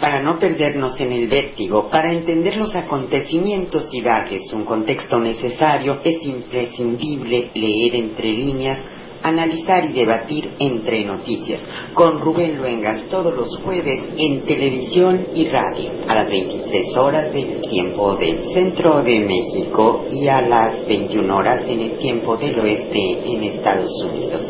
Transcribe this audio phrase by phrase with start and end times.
[0.00, 6.00] Para no perdernos en el vértigo, para entender los acontecimientos y darles un contexto necesario,
[6.02, 8.78] es imprescindible leer entre líneas
[9.22, 15.90] analizar y debatir entre noticias con Rubén Luengas todos los jueves en televisión y radio
[16.08, 21.62] a las 23 horas del tiempo del centro de México y a las 21 horas
[21.68, 24.42] en el tiempo del oeste en Estados Unidos.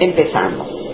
[0.00, 0.91] Empezamos.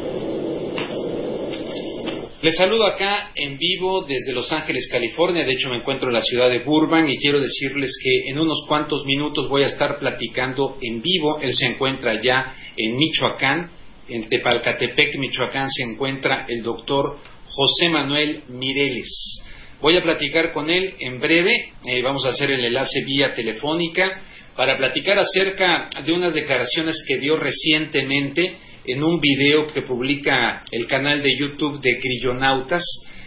[2.41, 5.45] Les saludo acá en vivo desde Los Ángeles, California.
[5.45, 8.65] De hecho, me encuentro en la ciudad de Burbank y quiero decirles que en unos
[8.69, 11.41] cuantos minutos voy a estar platicando en vivo.
[11.41, 13.71] Él se encuentra ya en Michoacán.
[14.09, 19.43] En Tepalcatepec, Michoacán, se encuentra el doctor José Manuel Mireles.
[19.81, 21.73] Voy a platicar con él en breve.
[21.87, 24.23] Eh, vamos a hacer el enlace vía telefónica
[24.55, 28.57] para platicar acerca de unas declaraciones que dio recientemente
[28.89, 32.83] en un video que publica el canal de YouTube de Grillonautas,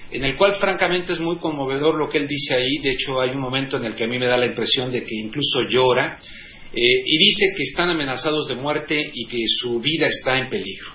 [0.10, 3.30] en el cual francamente es muy conmovedor lo que él dice ahí, de hecho hay
[3.30, 6.18] un momento en el que a mí me da la impresión de que incluso llora,
[6.74, 10.90] eh, y dice que están amenazados de muerte y que su vida está en peligro.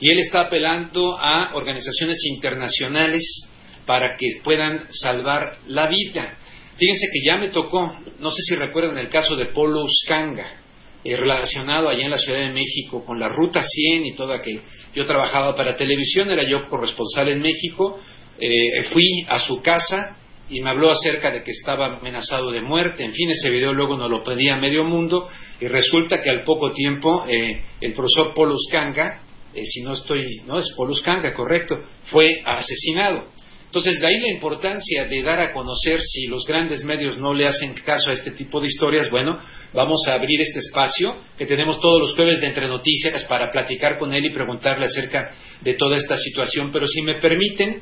[0.00, 3.48] Y él está apelando a organizaciones internacionales
[3.86, 6.36] para que puedan salvar la vida.
[6.76, 10.59] Fíjense que ya me tocó, no sé si recuerdan el caso de Polo Uskanga,
[11.02, 14.60] eh, relacionado allá en la Ciudad de México con la Ruta 100 y todo aquello.
[14.94, 17.98] Yo trabajaba para televisión, era yo corresponsal en México,
[18.38, 20.16] eh, fui a su casa
[20.50, 23.96] y me habló acerca de que estaba amenazado de muerte, en fin, ese video luego
[23.96, 25.26] nos lo pedía medio mundo
[25.60, 29.22] y resulta que al poco tiempo eh, el profesor Polus Kanga,
[29.54, 33.24] si no estoy, no es Polus Kanga, correcto, fue asesinado.
[33.70, 37.46] Entonces, de ahí la importancia de dar a conocer, si los grandes medios no le
[37.46, 39.38] hacen caso a este tipo de historias, bueno,
[39.72, 43.96] vamos a abrir este espacio que tenemos todos los jueves de Entre Noticias para platicar
[43.96, 45.30] con él y preguntarle acerca
[45.60, 46.72] de toda esta situación.
[46.72, 47.80] Pero si me permiten,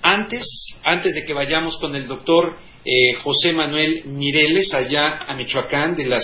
[0.00, 0.46] antes,
[0.82, 2.56] antes de que vayamos con el doctor
[2.86, 6.20] eh, José Manuel Mireles, allá a Michoacán, de la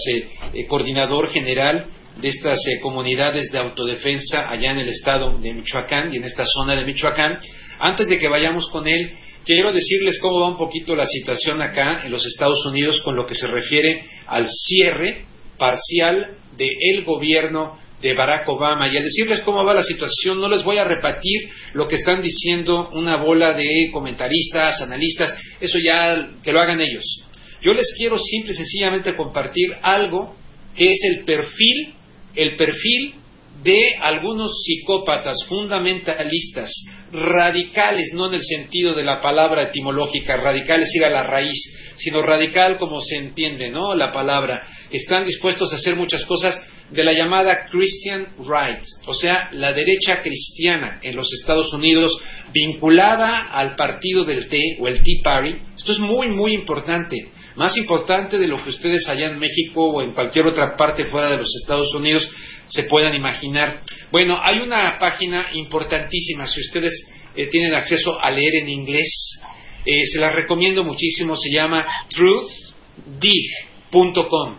[0.55, 1.89] eh, coordinador general
[2.21, 6.45] de estas eh, comunidades de autodefensa allá en el estado de Michoacán y en esta
[6.45, 7.39] zona de Michoacán,
[7.79, 9.11] antes de que vayamos con él,
[9.45, 13.27] quiero decirles cómo va un poquito la situación acá en los Estados Unidos con lo
[13.27, 15.27] que se refiere al cierre
[15.59, 20.63] parcial del gobierno de Barack Obama y al decirles cómo va la situación no les
[20.63, 26.53] voy a repetir lo que están diciendo una bola de comentaristas, analistas, eso ya que
[26.53, 27.25] lo hagan ellos.
[27.63, 30.37] Yo les quiero simple y sencillamente compartir algo
[30.77, 31.95] que es el perfil,
[32.35, 33.15] el perfil
[33.63, 36.71] de algunos psicópatas fundamentalistas,
[37.13, 41.95] radicales, no en el sentido de la palabra etimológica, radical es ir a la raíz,
[41.97, 43.95] sino radical como se entiende, ¿no?
[43.95, 44.63] La palabra.
[44.91, 50.21] Están dispuestos a hacer muchas cosas de la llamada Christian Right, o sea, la derecha
[50.21, 52.19] cristiana en los Estados Unidos
[52.53, 55.57] vinculada al partido del T o el Tea Party.
[55.77, 60.01] Esto es muy, muy importante más importante de lo que ustedes allá en México o
[60.03, 62.31] en cualquier otra parte fuera de los Estados Unidos
[62.67, 63.81] se puedan imaginar.
[64.11, 67.07] Bueno, hay una página importantísima, si ustedes
[67.37, 69.41] eh, tienen acceso a leer en inglés,
[69.85, 74.57] eh, se la recomiendo muchísimo, se llama truthdig.com.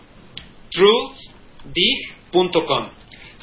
[0.70, 2.86] truthdig.com.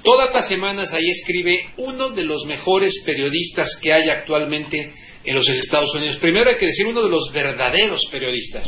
[0.04, 4.92] Todas las semanas ahí escribe uno de los mejores periodistas que hay actualmente
[5.24, 6.18] en los Estados Unidos.
[6.18, 8.68] Primero hay que decir uno de los verdaderos periodistas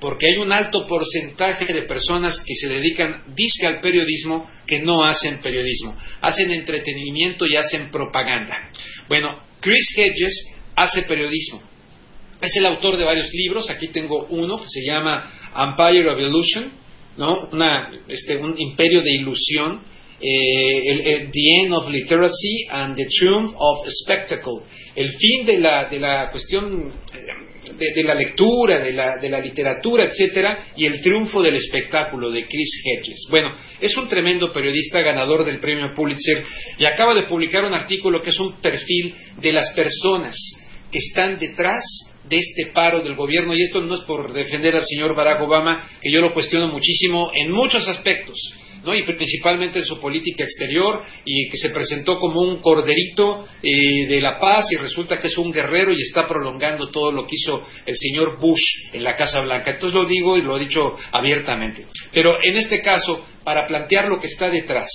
[0.00, 5.04] porque hay un alto porcentaje de personas que se dedican disque al periodismo que no
[5.04, 8.70] hacen periodismo, hacen entretenimiento y hacen propaganda.
[9.08, 11.62] Bueno, Chris Hedges hace periodismo.
[12.40, 16.72] Es el autor de varios libros, aquí tengo uno que se llama Empire of Illusion,
[17.18, 17.50] ¿no?
[18.08, 19.82] este, un imperio de ilusión,
[20.20, 24.60] eh, The End of Literacy and the Triumph of Spectacle,
[24.94, 27.50] el fin de la, de la cuestión eh,
[27.94, 32.46] de, la lectura, de la, de la literatura, etcétera, y el triunfo del espectáculo de
[32.46, 33.26] Chris Hedges.
[33.30, 36.44] Bueno, es un tremendo periodista ganador del premio Pulitzer
[36.78, 40.36] y acaba de publicar un artículo que es un perfil de las personas
[40.90, 41.84] que están detrás
[42.28, 45.84] de este paro del gobierno, y esto no es por defender al señor Barack Obama,
[46.00, 48.94] que yo lo cuestiono muchísimo en muchos aspectos, ¿no?
[48.94, 54.20] y principalmente en su política exterior, y que se presentó como un corderito eh, de
[54.20, 57.66] la paz, y resulta que es un guerrero y está prolongando todo lo que hizo
[57.86, 59.72] el señor Bush en la Casa Blanca.
[59.72, 60.80] Entonces lo digo y lo he dicho
[61.12, 61.86] abiertamente.
[62.12, 64.88] Pero en este caso, para plantear lo que está detrás,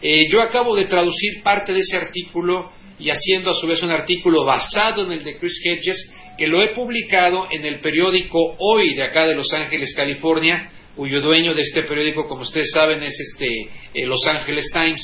[0.00, 3.90] eh, yo acabo de traducir parte de ese artículo y haciendo a su vez un
[3.90, 8.94] artículo basado en el de Chris Hedges, que lo he publicado en el periódico Hoy
[8.94, 13.20] de acá de Los Ángeles, California, cuyo dueño de este periódico, como ustedes saben, es
[13.20, 13.46] este
[13.94, 15.00] eh, Los Ángeles Times.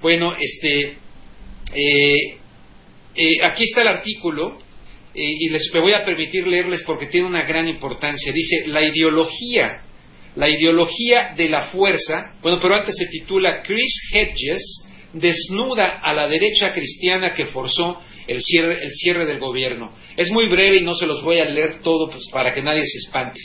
[0.00, 0.96] Bueno, este
[1.74, 2.36] eh,
[3.16, 4.56] eh, aquí está el artículo
[5.12, 8.32] y les voy a permitir leerles porque tiene una gran importancia.
[8.32, 9.82] Dice la ideología,
[10.36, 12.34] la ideología de la fuerza.
[12.40, 18.40] Bueno, pero antes se titula Chris Hedges desnuda a la derecha cristiana que forzó el
[18.40, 19.92] cierre, el cierre del gobierno.
[20.16, 22.84] Es muy breve y no se los voy a leer todo pues, para que nadie
[22.84, 23.40] se espante.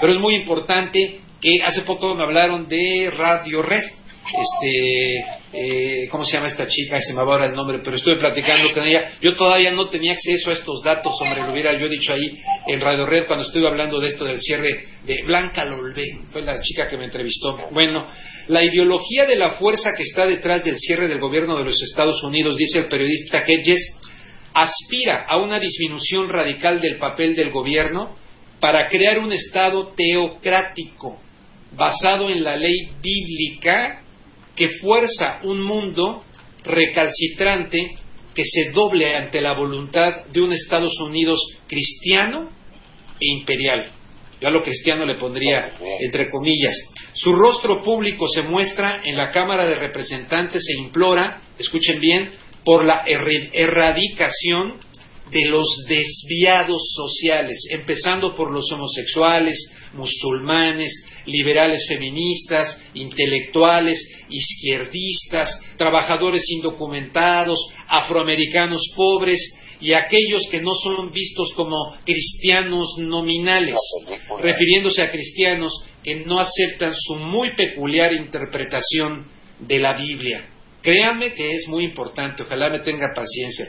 [0.00, 3.84] Pero es muy importante que hace poco me hablaron de Radio Red
[4.32, 5.18] este,
[5.52, 6.98] eh, ¿cómo se llama esta chica?
[6.98, 9.12] Se me va ahora el nombre, pero estuve platicando con ella.
[9.20, 12.36] Yo todavía no tenía acceso a estos datos, hombre, lo hubiera yo dicho ahí
[12.66, 16.60] en Radio Red cuando estuve hablando de esto del cierre de Blanca Lolbe, fue la
[16.60, 17.56] chica que me entrevistó.
[17.70, 18.06] Bueno,
[18.48, 22.22] la ideología de la fuerza que está detrás del cierre del gobierno de los Estados
[22.24, 23.96] Unidos, dice el periodista Hedges,
[24.54, 28.16] aspira a una disminución radical del papel del gobierno
[28.58, 31.20] para crear un Estado teocrático
[31.76, 34.02] basado en la ley bíblica
[34.54, 36.24] que fuerza un mundo
[36.64, 37.94] recalcitrante
[38.34, 42.50] que se doble ante la voluntad de un Estados Unidos cristiano
[43.20, 43.86] e imperial.
[44.40, 45.68] Yo a lo cristiano le pondría
[46.00, 46.76] entre comillas.
[47.14, 52.30] Su rostro público se muestra en la Cámara de Representantes e implora, escuchen bien,
[52.64, 54.74] por la erradicación
[55.30, 60.92] de los desviados sociales, empezando por los homosexuales, musulmanes,
[61.26, 69.40] liberales feministas, intelectuales, izquierdistas, trabajadores indocumentados, afroamericanos pobres
[69.80, 73.78] y aquellos que no son vistos como cristianos nominales,
[74.40, 79.26] refiriéndose a cristianos que no aceptan su muy peculiar interpretación
[79.58, 80.48] de la Biblia.
[80.80, 83.66] Créanme que es muy importante, ojalá me tenga paciencia.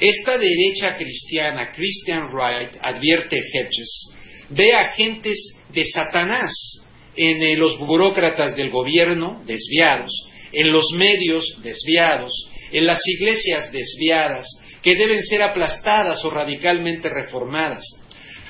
[0.00, 4.08] Esta derecha cristiana, Christian Right, advierte Hedges,
[4.50, 6.83] ve agentes de Satanás
[7.16, 10.10] en eh, los burócratas del gobierno desviados,
[10.52, 14.46] en los medios desviados, en las iglesias desviadas,
[14.82, 17.84] que deben ser aplastadas o radicalmente reformadas.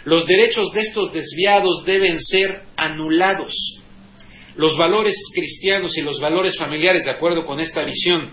[0.05, 3.55] Los derechos de estos desviados deben ser anulados.
[4.57, 8.31] Los valores cristianos y los valores familiares, de acuerdo con esta visión,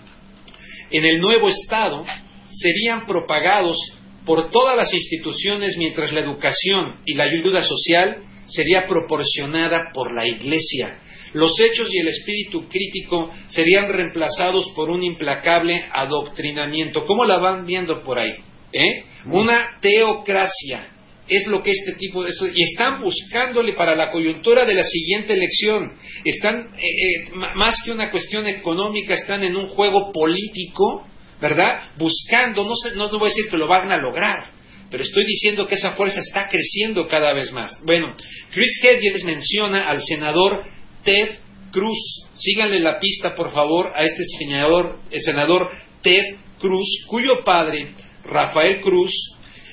[0.90, 2.04] en el nuevo Estado
[2.44, 3.78] serían propagados
[4.26, 10.26] por todas las instituciones mientras la educación y la ayuda social sería proporcionada por la
[10.26, 10.98] Iglesia.
[11.34, 17.04] Los hechos y el espíritu crítico serían reemplazados por un implacable adoctrinamiento.
[17.04, 18.34] ¿Cómo la van viendo por ahí?
[18.72, 19.04] ¿Eh?
[19.26, 20.88] Una teocracia.
[21.28, 24.84] Es lo que este tipo de esto, y están buscándole para la coyuntura de la
[24.84, 25.92] siguiente elección.
[26.24, 31.06] Están, eh, eh, más que una cuestión económica, están en un juego político,
[31.40, 31.80] ¿verdad?
[31.96, 34.51] Buscando, no, sé, no voy a decir que lo van a lograr,
[34.92, 37.82] pero estoy diciendo que esa fuerza está creciendo cada vez más.
[37.86, 38.14] Bueno,
[38.52, 40.62] Chris Hedges menciona al senador
[41.02, 41.30] Ted
[41.72, 42.26] Cruz.
[42.34, 45.70] Síganle la pista, por favor, a este senador, el senador
[46.02, 49.12] Ted Cruz, cuyo padre, Rafael Cruz,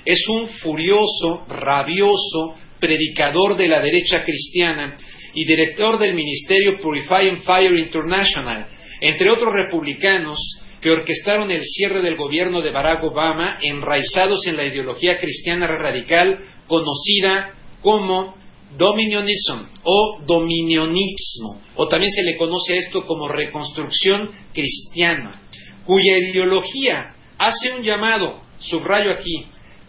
[0.06, 4.96] es un furioso, rabioso predicador de la derecha cristiana
[5.34, 8.68] y director del ministerio Purifying Fire International.
[9.02, 10.40] Entre otros republicanos,
[10.81, 16.39] que orquestaron el cierre del gobierno de Barack Obama enraizados en la ideología cristiana radical
[16.67, 18.36] conocida como
[18.77, 25.41] dominionism o dominionismo, o también se le conoce a esto como reconstrucción cristiana,
[25.86, 29.45] cuya ideología hace un llamado, subrayo aquí,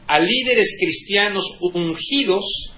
[0.06, 2.72] a líderes cristianos ungidos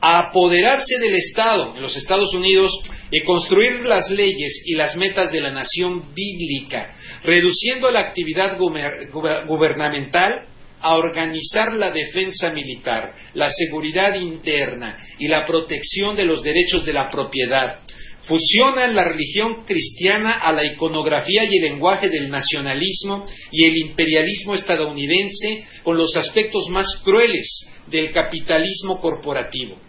[0.00, 2.72] a apoderarse del Estado en los Estados Unidos
[3.10, 10.46] y construir las leyes y las metas de la nación bíblica, reduciendo la actividad gubernamental
[10.80, 16.92] a organizar la defensa militar, la seguridad interna y la protección de los derechos de
[16.92, 17.80] la propiedad.
[18.22, 24.54] Fusionan la religión cristiana a la iconografía y el lenguaje del nacionalismo y el imperialismo
[24.54, 29.87] estadounidense con los aspectos más crueles del capitalismo corporativo.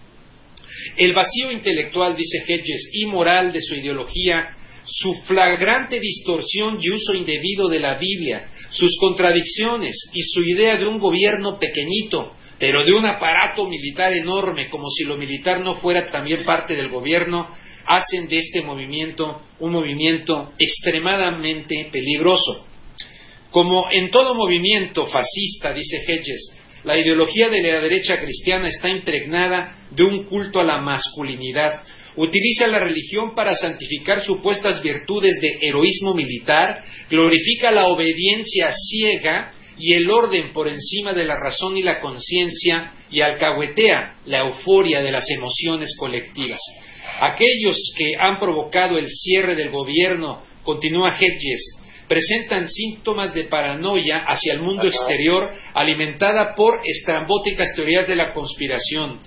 [0.97, 4.55] El vacío intelectual, dice Hedges, y moral de su ideología,
[4.85, 10.87] su flagrante distorsión y uso indebido de la Biblia, sus contradicciones y su idea de
[10.87, 16.05] un gobierno pequeñito, pero de un aparato militar enorme, como si lo militar no fuera
[16.05, 17.47] también parte del gobierno,
[17.85, 22.65] hacen de este movimiento un movimiento extremadamente peligroso.
[23.51, 26.55] Como en todo movimiento fascista, dice Hedges,
[26.89, 31.83] la ideología de la derecha cristiana está impregnada de un culto a la masculinidad.
[32.15, 39.93] Utiliza la religión para santificar supuestas virtudes de heroísmo militar, glorifica la obediencia ciega y
[39.93, 45.11] el orden por encima de la razón y la conciencia y alcahuetea la euforia de
[45.11, 46.59] las emociones colectivas.
[47.21, 51.78] Aquellos que han provocado el cierre del gobierno, continúa Hedges,
[52.09, 59.19] presentan síntomas de paranoia hacia el mundo exterior alimentada por estrambóticas teorías de la conspiración.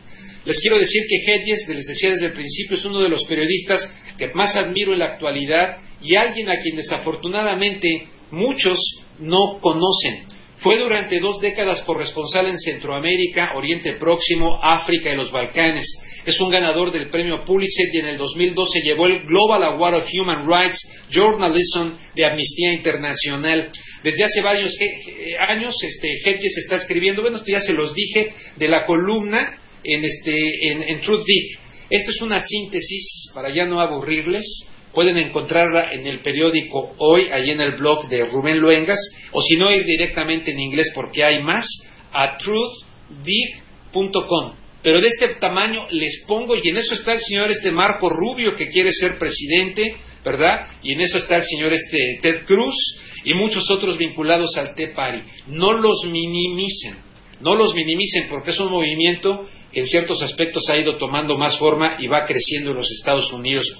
[0.44, 3.88] Les quiero decir que Hedges, les decía desde el principio, es uno de los periodistas
[4.18, 8.78] que más admiro en la actualidad y alguien a quien desafortunadamente muchos
[9.20, 10.31] no conocen.
[10.62, 15.84] Fue durante dos décadas corresponsal en Centroamérica, Oriente Próximo, África y los Balcanes.
[16.24, 20.08] Es un ganador del premio Pulitzer y en el 2012 llevó el Global Award of
[20.12, 20.78] Human Rights
[21.10, 23.72] Journalism de Amnistía Internacional.
[24.04, 28.32] Desde hace varios eh, años, este, Hedges está escribiendo, bueno, esto ya se los dije,
[28.54, 31.58] de la columna en, este, en, Truth Dig.
[31.90, 37.50] Esta es una síntesis, para ya no aburrirles, pueden encontrarla en el periódico Hoy, ahí
[37.50, 39.00] en el blog de Rubén Luengas,
[39.32, 41.66] o si no, ir directamente en inglés porque hay más,
[42.12, 43.02] a truthdig.com
[44.82, 48.54] pero de este tamaño les pongo, y en eso está el señor este Marco Rubio
[48.54, 50.66] que quiere ser presidente, ¿verdad?
[50.82, 52.74] Y en eso está el señor este Ted Cruz
[53.24, 55.22] y muchos otros vinculados al Tea Party.
[55.46, 56.96] No los minimicen,
[57.40, 61.56] no los minimicen porque es un movimiento que en ciertos aspectos ha ido tomando más
[61.58, 63.72] forma y va creciendo en los Estados Unidos.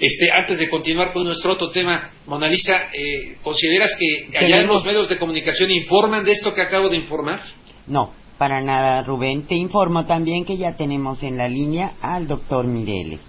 [0.00, 4.66] Este, antes de continuar con nuestro otro tema, Mona Lisa, eh, ¿consideras que allá en
[4.66, 7.42] los medios de comunicación informan de esto que acabo de informar?
[7.86, 8.12] No.
[8.38, 9.48] Para nada, Rubén.
[9.48, 13.20] Te informo también que ya tenemos en la línea al doctor Mireles.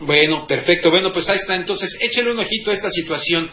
[0.00, 0.90] Bueno, perfecto.
[0.90, 1.56] Bueno, pues ahí está.
[1.56, 3.48] Entonces, échale un ojito a esta situación.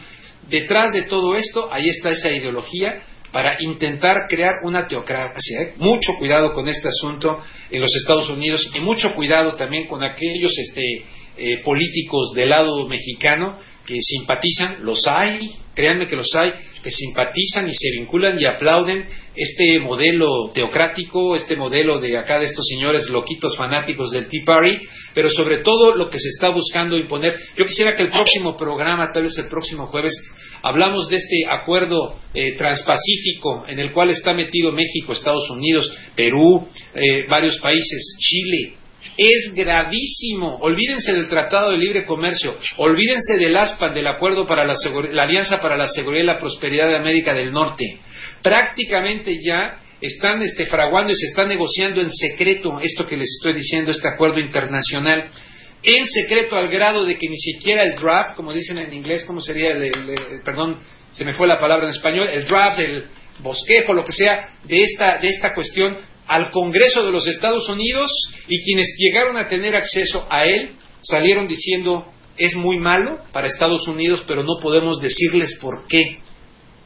[0.50, 5.62] Detrás de todo esto, ahí está esa ideología para intentar crear una teocracia.
[5.62, 5.74] ¿eh?
[5.78, 10.58] Mucho cuidado con este asunto en los Estados Unidos y mucho cuidado también con aquellos
[10.58, 10.84] este,
[11.38, 16.52] eh, políticos del lado mexicano que simpatizan, los hay, créanme que los hay,
[16.84, 22.46] que simpatizan y se vinculan y aplauden este modelo teocrático, este modelo de acá de
[22.46, 24.80] estos señores loquitos fanáticos del Tea Party,
[25.14, 27.38] pero sobre todo lo que se está buscando imponer.
[27.56, 30.14] Yo quisiera que el próximo programa, tal vez el próximo jueves,
[30.64, 36.68] hablamos de este acuerdo eh, transpacífico en el cual está metido México, Estados Unidos, Perú,
[36.96, 38.77] eh, varios países, Chile,
[39.18, 40.58] es gravísimo.
[40.62, 44.76] Olvídense del Tratado de Libre Comercio, olvídense del ASPAN, del Acuerdo para la,
[45.12, 47.98] la Alianza para la Seguridad y la Prosperidad de América del Norte.
[48.42, 53.54] Prácticamente ya están este, fraguando y se está negociando en secreto esto que les estoy
[53.54, 55.30] diciendo, este acuerdo internacional,
[55.84, 59.42] en secreto al grado de que ni siquiera el draft, como dicen en inglés, ¿cómo
[59.42, 59.92] sería el,
[60.44, 60.78] perdón,
[61.12, 63.06] se me fue la palabra en español, el draft, el
[63.40, 65.98] bosquejo, lo que sea, de esta, de esta cuestión,
[66.28, 68.12] al Congreso de los Estados Unidos
[68.48, 72.06] y quienes llegaron a tener acceso a él salieron diciendo
[72.38, 76.20] es muy malo para Estados Unidos, pero no podemos decirles por qué.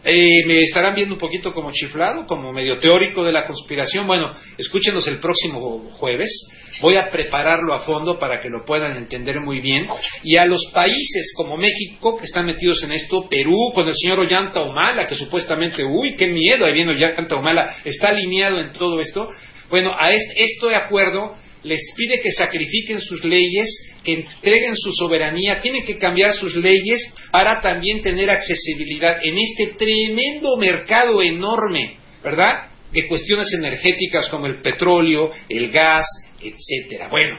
[0.04, 4.08] Eh, me estarán viendo un poquito como chiflado, como medio teórico de la conspiración.
[4.08, 6.48] Bueno, escúchenos el próximo jueves.
[6.82, 9.88] Voy a prepararlo a fondo para que lo puedan entender muy bien.
[10.24, 14.20] Y a los países como México, que están metidos en esto, Perú, con el señor
[14.20, 19.00] Ollanta Humala, que supuestamente, uy, qué miedo, ahí viene Ollanta Humala, está alineado en todo
[19.00, 19.30] esto.
[19.70, 23.70] Bueno, a este, de acuerdo les pide que sacrifiquen sus leyes,
[24.04, 29.68] que entreguen su soberanía, tienen que cambiar sus leyes para también tener accesibilidad en este
[29.78, 32.70] tremendo mercado enorme, ¿verdad?
[32.92, 36.08] De cuestiones energéticas como el petróleo, el gas,
[36.42, 37.10] etcétera.
[37.10, 37.38] Bueno,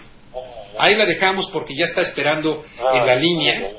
[0.79, 2.65] ahí la dejamos porque ya está esperando
[2.95, 3.71] en la línea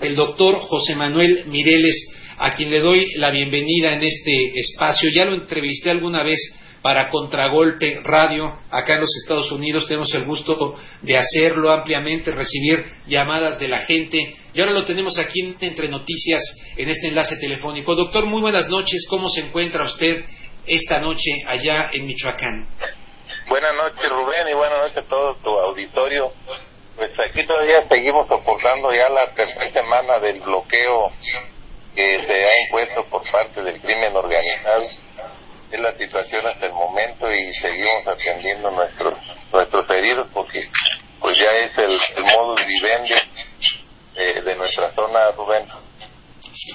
[0.00, 5.10] el doctor José Manuel Mireles, a quien le doy la bienvenida en este espacio.
[5.14, 6.40] Ya lo entrevisté alguna vez
[6.82, 9.86] para Contragolpe Radio acá en los Estados Unidos.
[9.86, 14.34] Tenemos el gusto de hacerlo ampliamente, recibir llamadas de la gente.
[14.54, 16.42] Y ahora lo tenemos aquí Entre Noticias
[16.76, 17.94] en este enlace telefónico.
[17.94, 19.06] Doctor, muy buenas noches.
[19.08, 20.24] ¿Cómo se encuentra usted
[20.66, 22.64] esta noche allá en Michoacán?
[23.48, 26.32] Buenas noches, Rubén, y buenas noches a todo tu auditorio.
[26.96, 31.08] Pues aquí todavía seguimos soportando ya la tercera semana del bloqueo
[31.94, 34.84] que se ha impuesto por parte del crimen organizado
[35.70, 39.18] es la situación hasta el momento y seguimos atendiendo nuestros
[39.52, 40.60] nuestros heridos porque
[41.20, 43.14] pues ya es el, modo de vivendi
[44.44, 45.64] de nuestra zona, Rubén.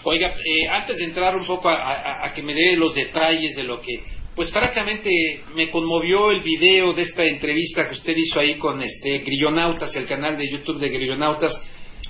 [0.04, 3.82] Oiga, eh, antes de entrar un poco a, que me dé los detalles de lo
[3.82, 4.04] que,
[4.36, 5.10] pues francamente
[5.56, 10.08] me conmovió el video de esta entrevista que usted hizo ahí con este Grillonautas, el
[10.08, 11.54] canal de YouTube de Grillonautas,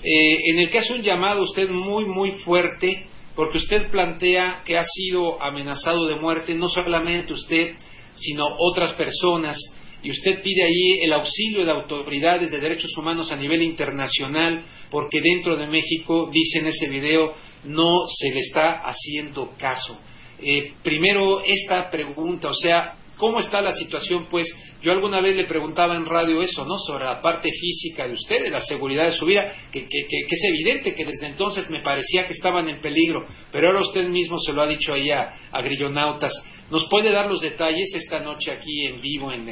[0.03, 4.77] eh, en el que hace un llamado usted muy, muy fuerte, porque usted plantea que
[4.77, 7.75] ha sido amenazado de muerte no solamente usted,
[8.13, 9.57] sino otras personas,
[10.01, 15.19] y usted pide ahí el auxilio de autoridades de derechos humanos a nivel internacional, porque
[15.19, 19.99] dentro de México, dice en ese video, no se le está haciendo caso.
[20.39, 24.27] Eh, primero, esta pregunta, o sea, ¿cómo está la situación?
[24.29, 24.47] Pues
[24.81, 26.77] yo alguna vez le preguntaba en radio eso, ¿no?
[26.77, 30.93] Sobre la parte física de usted, de la seguridad de su vida, que, es evidente
[30.93, 34.61] que desde entonces me parecía que estaban en peligro, pero ahora usted mismo se lo
[34.61, 35.31] ha dicho ahí a,
[35.61, 36.33] Grillonautas.
[36.69, 39.49] ¿Nos puede dar los detalles esta noche aquí en vivo en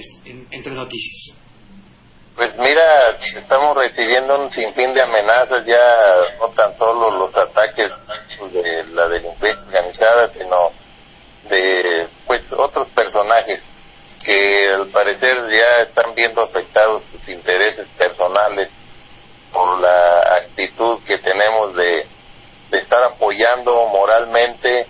[0.51, 1.39] Entre Noticias?
[2.36, 5.77] Pues mira, estamos recibiendo un sinfín de amenazas, ya
[6.39, 7.91] no tan solo los ataques
[8.51, 10.83] de la delincuencia organizada, sino
[11.50, 13.62] de pues otros personajes
[14.25, 18.69] que al parecer ya están viendo afectados sus intereses personales
[19.51, 22.05] por la actitud que tenemos de,
[22.71, 24.88] de estar apoyando moralmente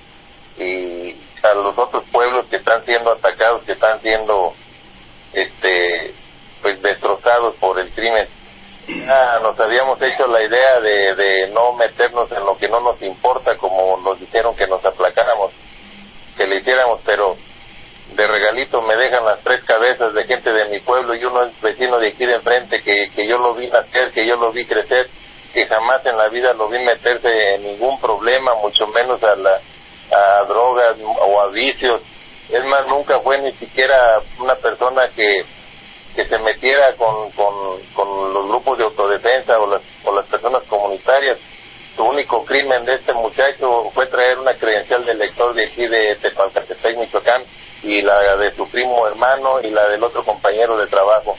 [0.58, 4.54] y a los otros pueblos que están siendo atacados, que están siendo
[5.34, 6.14] este
[6.62, 8.28] pues destrozados por el crimen.
[8.88, 13.02] Ya nos habíamos hecho la idea de, de no meternos en lo que no nos
[13.02, 15.52] importa, como nos dijeron que nos aplacáramos,
[16.38, 17.36] que le hiciéramos, pero
[18.16, 21.62] de regalito me dejan las tres cabezas de gente de mi pueblo y uno es
[21.62, 24.66] vecino de aquí de enfrente que, que yo lo vi nacer, que yo lo vi
[24.66, 25.10] crecer,
[25.54, 29.60] que jamás en la vida lo vi meterse en ningún problema, mucho menos a, la,
[30.12, 32.02] a drogas o a vicios.
[32.50, 35.44] Es más, nunca fue ni siquiera una persona que
[36.16, 41.40] que se metiera con, con, los grupos de autodefensa o las, o las personas comunitarias.
[41.96, 46.16] Su único crimen de este muchacho fue traer una credencial de lector de aquí de
[46.16, 47.44] Tepalcatepec, Michoacán,
[47.84, 51.36] y la de su primo hermano y la del otro compañero de trabajo.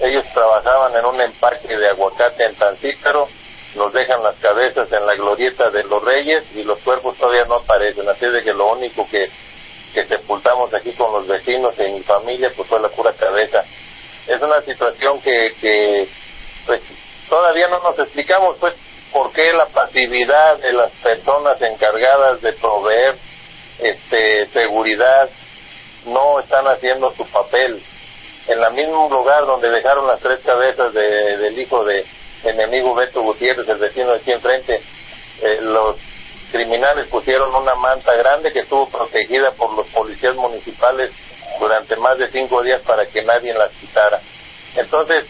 [0.00, 3.28] Ellos trabajaban en un empaque de aguacate en Tancícaro,
[3.76, 7.56] nos dejan las cabezas en la glorieta de los reyes y los cuerpos todavía no
[7.56, 9.30] aparecen, así de que lo único que,
[9.94, 13.64] que sepultamos aquí con los vecinos y mi familia pues fue la pura cabeza
[14.26, 16.08] es una situación que, que
[16.66, 16.80] pues
[17.28, 18.74] todavía no nos explicamos pues
[19.12, 23.16] por qué la pasividad de las personas encargadas de proveer
[23.78, 25.28] este seguridad
[26.06, 27.82] no están haciendo su papel
[28.48, 32.04] en el mismo lugar donde dejaron las tres cabezas de, del hijo de
[32.44, 34.82] enemigo Beto Gutiérrez el vecino de aquí enfrente
[35.42, 35.96] eh, los
[36.52, 41.10] criminales pusieron una manta grande que estuvo protegida por los policías municipales
[41.58, 44.20] durante más de cinco días para que nadie las quitara.
[44.76, 45.24] Entonces,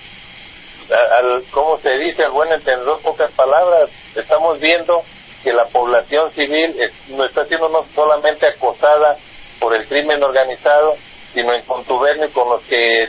[0.90, 5.02] al, como se dice, al buen entendedor, pocas palabras, estamos viendo
[5.42, 6.76] que la población civil
[7.08, 9.16] no está siendo no solamente acosada
[9.58, 10.96] por el crimen organizado,
[11.34, 13.08] sino en contubernio con los que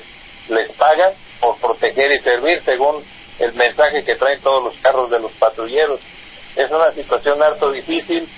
[0.50, 3.04] les pagan por proteger y servir, según
[3.40, 6.00] el mensaje que traen todos los carros de los patrulleros.
[6.56, 8.30] Es una situación harto difícil.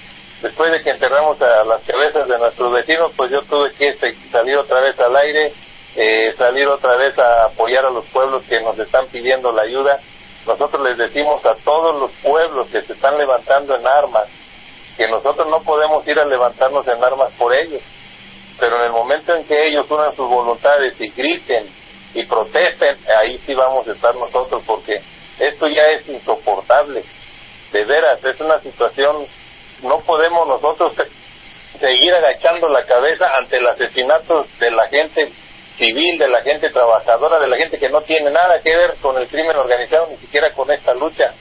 [0.41, 3.95] Después de que enterramos a las cabezas de nuestros vecinos, pues yo tuve que
[4.31, 5.53] salir otra vez al aire,
[5.95, 9.99] eh, salir otra vez a apoyar a los pueblos que nos están pidiendo la ayuda.
[10.45, 14.27] Nosotros les decimos a todos los pueblos que se están levantando en armas
[14.97, 17.81] que nosotros no podemos ir a levantarnos en armas por ellos,
[18.59, 21.69] pero en el momento en que ellos unan sus voluntades y griten
[22.13, 25.01] y protesten, ahí sí vamos a estar nosotros porque
[25.39, 27.03] esto ya es insoportable
[27.73, 29.27] de veras, es una situación,
[29.81, 30.95] no podemos nosotros
[31.77, 35.33] seguir agachando la cabeza ante el asesinato de la gente
[35.77, 39.17] civil, de la gente trabajadora, de la gente que no tiene nada que ver con
[39.17, 41.33] el crimen organizado, ni siquiera con esta lucha.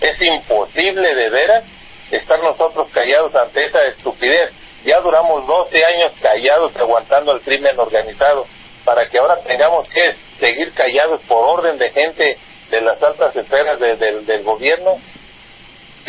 [0.00, 1.64] Es imposible de veras
[2.10, 4.52] estar nosotros callados ante esa estupidez.
[4.84, 8.46] Ya duramos 12 años callados aguantando el crimen organizado
[8.84, 12.38] para que ahora tengamos que seguir callados por orden de gente
[12.70, 14.98] de las altas esferas del gobierno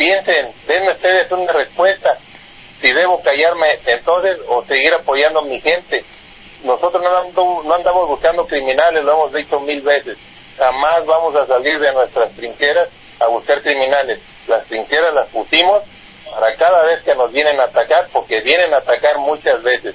[0.00, 2.16] piensen, denme ustedes una respuesta,
[2.80, 6.02] si debo callarme entonces o seguir apoyando a mi gente.
[6.64, 10.18] Nosotros no, no andamos buscando criminales, lo hemos dicho mil veces,
[10.58, 14.20] jamás vamos a salir de nuestras trincheras a buscar criminales.
[14.46, 15.82] Las trincheras las pusimos
[16.30, 19.94] para cada vez que nos vienen a atacar, porque vienen a atacar muchas veces.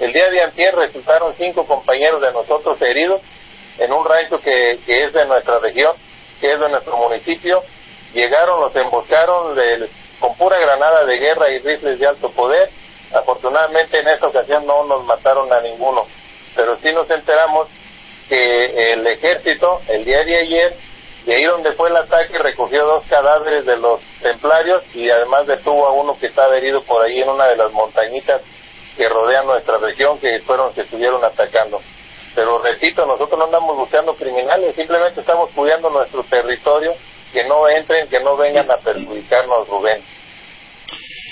[0.00, 3.20] El día de antier resultaron cinco compañeros de nosotros heridos
[3.78, 5.96] en un rancho que, que es de nuestra región,
[6.40, 7.62] que es de nuestro municipio,
[8.12, 9.56] llegaron, los emboscaron
[10.20, 12.70] con pura granada de guerra y rifles de alto poder,
[13.14, 16.02] Afortunadamente en esta ocasión no nos mataron a ninguno,
[16.56, 17.68] pero sí nos enteramos
[18.28, 20.76] que el ejército el día de ayer,
[21.24, 25.86] de ahí donde fue el ataque, recogió dos cadáveres de los templarios y además detuvo
[25.86, 28.42] a uno que estaba herido por ahí en una de las montañitas
[28.96, 31.80] que rodean nuestra región, que fueron que estuvieron atacando.
[32.34, 36.94] Pero repito, nosotros no andamos buscando criminales, simplemente estamos cuidando nuestro territorio,
[37.32, 40.02] que no entren, que no vengan a perjudicarnos, Rubén.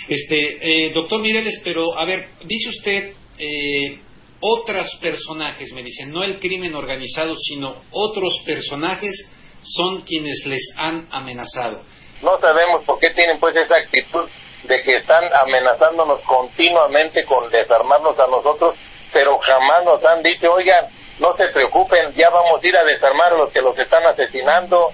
[0.09, 4.01] Este, eh, doctor Mireles, pero a ver, dice usted eh,
[4.41, 9.15] otros personajes, me dicen, no el crimen organizado, sino otros personajes
[9.62, 11.83] son quienes les han amenazado.
[12.23, 14.29] No sabemos por qué tienen pues esa actitud
[14.65, 18.77] de que están amenazándonos continuamente con desarmarnos a nosotros,
[19.12, 20.87] pero jamás nos han dicho, oigan,
[21.19, 24.88] no se preocupen, ya vamos a ir a desarmar a los que los están asesinando,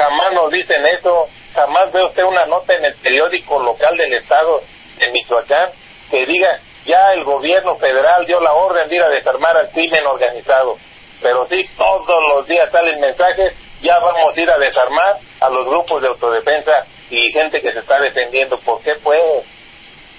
[0.00, 4.60] jamás nos dicen eso, jamás ve usted una nota en el periódico local del estado
[4.98, 5.72] de Michoacán
[6.10, 10.06] que diga, ya el gobierno federal dio la orden de ir a desarmar al crimen
[10.06, 10.76] organizado,
[11.20, 15.66] pero sí, todos los días salen mensajes, ya vamos a ir a desarmar a los
[15.66, 16.72] grupos de autodefensa
[17.10, 18.58] y gente que se está defendiendo.
[18.58, 19.20] ¿Por qué pues?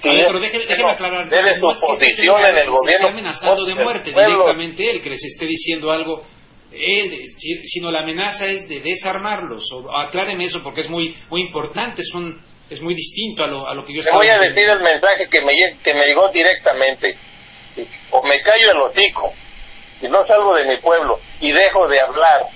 [0.02, 1.30] pero déjeme, aclarar.
[1.30, 3.08] Debe su posición en el gobierno.
[3.08, 6.24] Está amenazando de muerte directamente él, que les esté diciendo algo.
[6.72, 7.26] Él,
[7.66, 9.72] sino la amenaza es de desarmarlos.
[9.72, 13.68] O, acláreme eso porque es muy muy importante, es un es muy distinto a lo,
[13.68, 15.52] a lo que yo Te voy a decir el mensaje que me,
[15.84, 17.18] que me llegó directamente.
[18.12, 19.34] O me callo el hocico
[20.02, 22.50] y no salgo de mi pueblo y dejo de hablar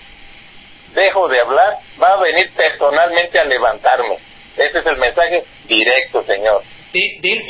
[0.96, 4.18] dejo de hablar, va a venir personalmente a levantarme.
[4.56, 6.64] Ese es el mensaje directo, señor.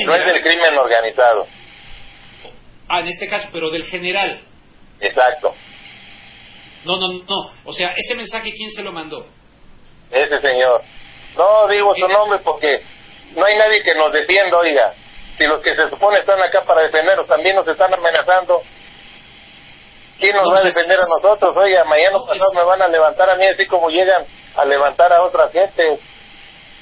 [0.05, 1.47] no es del crimen organizado.
[2.87, 4.41] Ah, en este caso, pero del general.
[4.99, 5.53] Exacto.
[6.85, 7.51] No, no, no.
[7.65, 9.25] O sea, ese mensaje, ¿quién se lo mandó?
[10.11, 10.81] Ese señor.
[11.35, 12.81] No digo su nombre porque
[13.35, 14.93] no hay nadie que nos defienda, oiga.
[15.37, 18.61] Si los que se supone están acá para defendernos también nos están amenazando,
[20.19, 21.57] ¿Quién nos va a defender a nosotros?
[21.57, 25.23] Oiga, mañana pasado me van a levantar a mí así como llegan a levantar a
[25.23, 25.99] otra gente.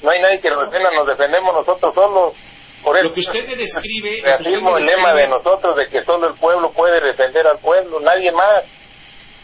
[0.02, 2.34] No hay nadie que nos defienda, nos defendemos nosotros solos.
[2.82, 4.18] Por eso, lo que usted me describe...
[4.18, 8.64] el lema de nosotros de que solo el pueblo puede defender al pueblo, nadie más.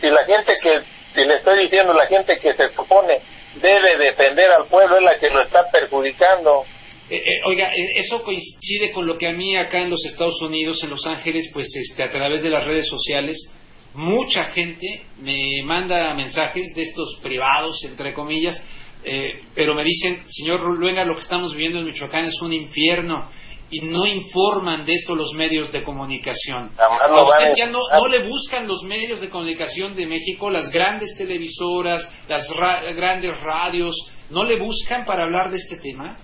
[0.00, 0.80] Si la gente que,
[1.14, 3.20] si le estoy diciendo, la gente que se supone
[3.60, 6.64] debe defender al pueblo es la que lo está perjudicando.
[7.10, 10.40] Eh, eh, oiga, eh, eso coincide con lo que a mí acá en los Estados
[10.42, 13.52] Unidos, en Los Ángeles, pues este, a través de las redes sociales,
[13.94, 18.62] mucha gente me manda mensajes de estos privados, entre comillas,
[19.04, 23.28] eh, pero me dicen, señor Luenga, lo que estamos viviendo en Michoacán es un infierno
[23.70, 26.70] y no informan de esto los medios de comunicación.
[26.78, 31.16] A usted ya no, no, le buscan los medios de comunicación de México, las grandes
[31.16, 32.48] televisoras, las
[32.94, 33.94] grandes radios,
[34.30, 36.16] ¿no le buscan para hablar de este tema?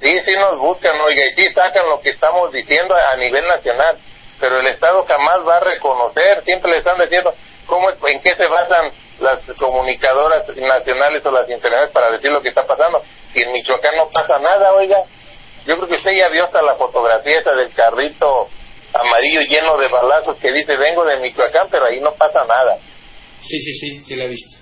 [0.00, 3.98] Sí, sí nos buscan, oiga, y sí sacan lo que estamos diciendo a nivel nacional
[4.40, 7.32] pero el Estado jamás va a reconocer, siempre le están diciendo
[7.66, 12.48] cómo, en qué se basan las comunicadoras nacionales o las internacionales para decir lo que
[12.48, 13.02] está pasando.
[13.34, 14.96] Si en Michoacán no pasa nada, oiga,
[15.66, 18.48] yo creo que usted ya vio hasta la fotografía esa del carrito
[18.92, 22.78] amarillo lleno de balazos que dice vengo de Michoacán, pero ahí no pasa nada.
[23.38, 24.60] Sí, sí, sí, sí la he visto.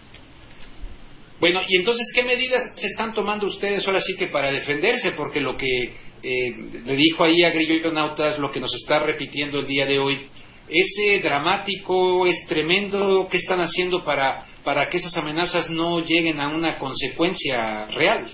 [1.40, 5.12] Bueno, y entonces, ¿qué medidas se están tomando ustedes ahora sí que para defenderse?
[5.12, 9.60] Porque lo que eh, le dijo ahí a Grillo Nautas lo que nos está repitiendo
[9.60, 10.28] el día de hoy.
[10.68, 12.26] ¿Es eh, dramático?
[12.26, 13.28] ¿Es tremendo?
[13.30, 18.26] ¿Qué están haciendo para, para que esas amenazas no lleguen a una consecuencia real?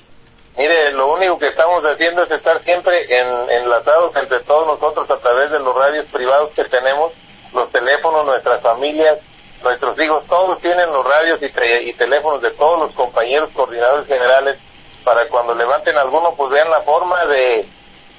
[0.57, 5.21] Mire, lo único que estamos haciendo es estar siempre en, enlazados entre todos nosotros a
[5.21, 7.13] través de los radios privados que tenemos,
[7.53, 9.19] los teléfonos, nuestras familias,
[9.65, 14.61] nuestros hijos, todos tienen los radios y, y teléfonos de todos los compañeros coordinadores generales
[15.05, 17.67] para cuando levanten alguno, pues vean la forma de,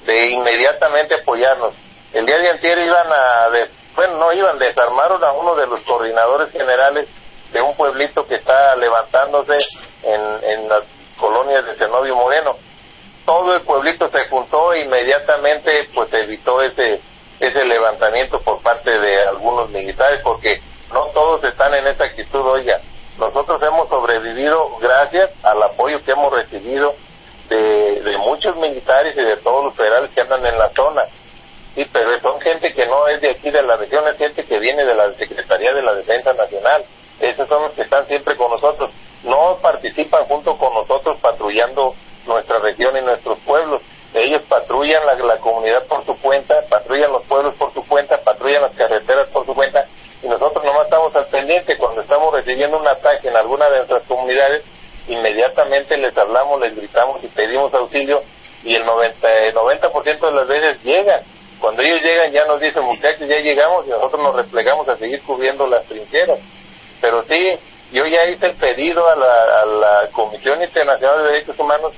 [0.04, 1.74] de inmediatamente apoyarnos.
[2.12, 3.48] El día de ayer iban a,
[3.94, 7.08] bueno, no iban, desarmaron a uno de los coordinadores generales
[7.52, 9.56] de un pueblito que está levantándose
[10.02, 10.84] en, en las
[11.18, 12.56] colonias de Zenobio Moreno.
[13.24, 17.00] Todo el pueblito se juntó e inmediatamente pues evitó ese,
[17.40, 20.60] ese levantamiento por parte de algunos militares porque
[20.92, 22.80] no todos están en esa actitud, oiga,
[23.18, 26.94] nosotros hemos sobrevivido gracias al apoyo que hemos recibido
[27.48, 31.02] de, de muchos militares y de todos los federales que andan en la zona.
[31.74, 34.58] Sí, pero son gente que no es de aquí de la región, es gente que
[34.58, 36.84] viene de la Secretaría de la Defensa Nacional.
[37.20, 38.90] Esos son los que están siempre con nosotros.
[39.26, 41.94] No participan junto con nosotros patrullando
[42.26, 43.82] nuestra región y nuestros pueblos.
[44.14, 48.74] Ellos patrullan la, comunidad por su cuenta, patrullan los pueblos por su cuenta, patrullan las
[48.74, 49.84] carreteras por su cuenta
[50.22, 54.02] y nosotros nomás estamos al pendiente cuando estamos recibiendo un ataque en alguna de nuestras
[54.04, 54.64] comunidades,
[55.08, 58.22] inmediatamente les hablamos, les gritamos y pedimos auxilio
[58.64, 61.20] y el 90%, 90 de las veces llegan
[61.60, 65.22] Cuando ellos llegan ya nos dicen, muchachos, ya llegamos y nosotros nos replegamos a seguir
[65.22, 66.40] cubriendo las trincheras.
[67.00, 67.58] Pero sí,
[67.92, 71.92] yo ya hice el pedido a la, a la Comisión Internacional de Derechos Humanos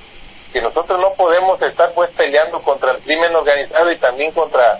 [0.53, 4.79] que nosotros no podemos estar pues peleando contra el crimen organizado y también contra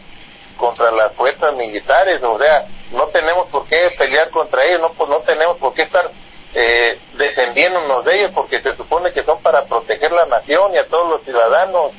[0.57, 5.09] contra las fuerzas militares, o sea, no tenemos por qué pelear contra ellos, no pues
[5.09, 6.11] no tenemos por qué estar
[6.53, 10.85] eh, defendiéndonos de ellos porque se supone que son para proteger la nación y a
[10.85, 11.93] todos los ciudadanos.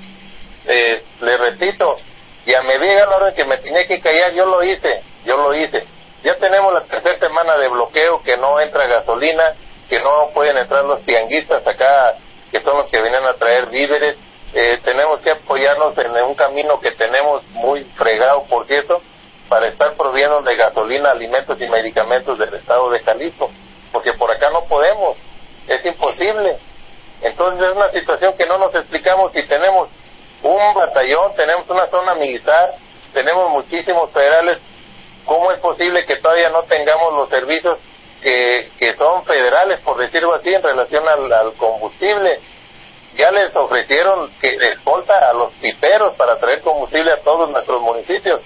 [0.67, 1.95] Eh, le repito,
[2.45, 5.55] y a medida la hora que me tenía que callar, yo lo hice, yo lo
[5.55, 5.87] hice.
[6.23, 9.55] Ya tenemos la tercera semana de bloqueo que no entra gasolina,
[9.89, 12.15] que no pueden entrar los tianguistas acá,
[12.51, 14.19] que son los que vienen a traer víveres.
[14.53, 19.01] Eh, tenemos que apoyarnos en un camino que tenemos muy fregado, por cierto,
[19.49, 23.51] para estar proviendo de gasolina, alimentos y medicamentos del estado de Jalisco,
[23.93, 25.17] porque por acá no podemos,
[25.67, 26.59] es imposible.
[27.23, 29.89] Entonces es una situación que no nos explicamos si tenemos
[30.43, 32.71] un batallón, tenemos una zona militar,
[33.13, 34.61] tenemos muchísimos federales,
[35.25, 37.79] ¿cómo es posible que todavía no tengamos los servicios
[38.23, 42.41] que, que son federales, por decirlo así, en relación al, combustible?
[43.17, 48.41] Ya les ofrecieron que escolta a los piperos para traer combustible a todos nuestros municipios,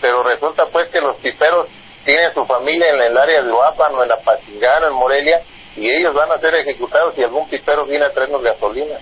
[0.00, 1.68] pero resulta pues que los piperos
[2.04, 5.42] tienen su familia en el área de Uapan o en Apachingán, en Morelia,
[5.76, 8.98] y ellos van a ser ejecutados si algún pipero viene a traernos gasolina.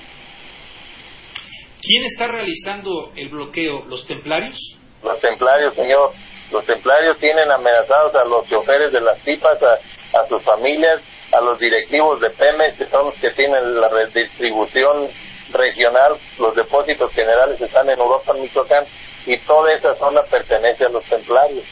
[1.83, 3.85] ¿Quién está realizando el bloqueo?
[3.89, 4.57] ¿Los templarios?
[5.03, 6.13] Los templarios, señor.
[6.53, 11.01] Los templarios tienen amenazados a los choferes de las pipas, a, sus familias,
[11.33, 15.09] a los directivos de Pemex, que son los que tienen la redistribución
[15.51, 16.19] regional.
[16.39, 18.85] Los depósitos generales están en Europa, en Michoacán,
[19.25, 21.65] y toda esa zona pertenece a los templarios.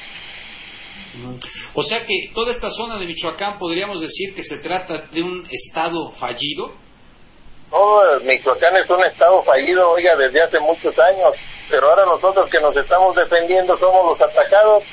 [1.75, 5.47] O sea que toda esta zona de Michoacán podríamos decir que se trata de un
[5.51, 6.73] estado fallido.
[7.69, 11.35] Todo Michoacán es un estado fallido, oiga, desde hace muchos años,
[11.71, 14.85] pero ahora nosotros que nos estamos defendiendo somos los atacados.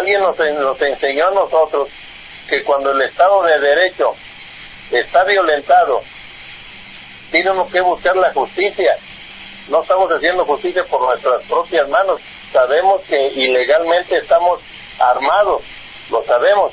[0.00, 1.88] Alguien nos, nos enseñó a nosotros
[2.48, 4.12] que cuando el Estado de Derecho
[4.90, 6.00] está violentado,
[7.30, 8.96] tenemos que buscar la justicia.
[9.68, 12.20] No estamos haciendo justicia por nuestras propias manos.
[12.52, 14.60] Sabemos que ilegalmente estamos
[14.98, 15.62] armados,
[16.10, 16.72] lo sabemos,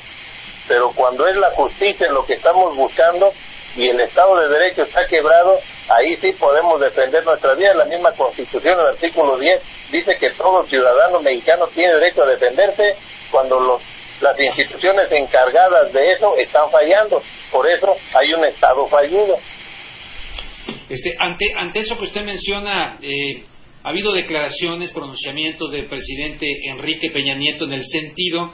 [0.68, 3.32] pero cuando es la justicia lo que estamos buscando,
[3.76, 7.74] y el Estado de Derecho está quebrado, ahí sí podemos defender nuestra vida.
[7.74, 12.96] La misma Constitución, el artículo 10, dice que todo ciudadano mexicano tiene derecho a defenderse
[13.30, 13.82] cuando los,
[14.20, 17.22] las instituciones encargadas de eso están fallando.
[17.50, 19.38] Por eso hay un Estado fallido.
[20.88, 23.44] Este, ante, ante eso que usted menciona, eh,
[23.82, 28.50] ha habido declaraciones, pronunciamientos del presidente Enrique Peña Nieto en el sentido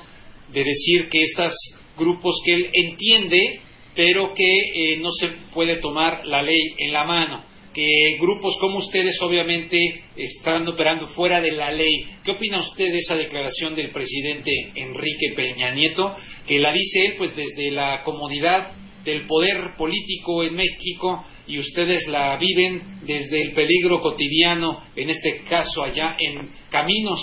[0.49, 1.53] de decir que estos
[1.97, 3.61] grupos que él entiende
[4.01, 8.79] pero que eh, no se puede tomar la ley en la mano, que grupos como
[8.79, 9.79] ustedes obviamente
[10.17, 12.07] están operando fuera de la ley.
[12.25, 17.15] ¿Qué opina usted de esa declaración del presidente Enrique Peña Nieto, que la dice él
[17.19, 23.53] pues desde la comodidad del poder político en México y ustedes la viven desde el
[23.53, 27.21] peligro cotidiano, en este caso allá en caminos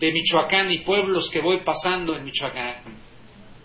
[0.00, 3.05] de Michoacán y pueblos que voy pasando en Michoacán?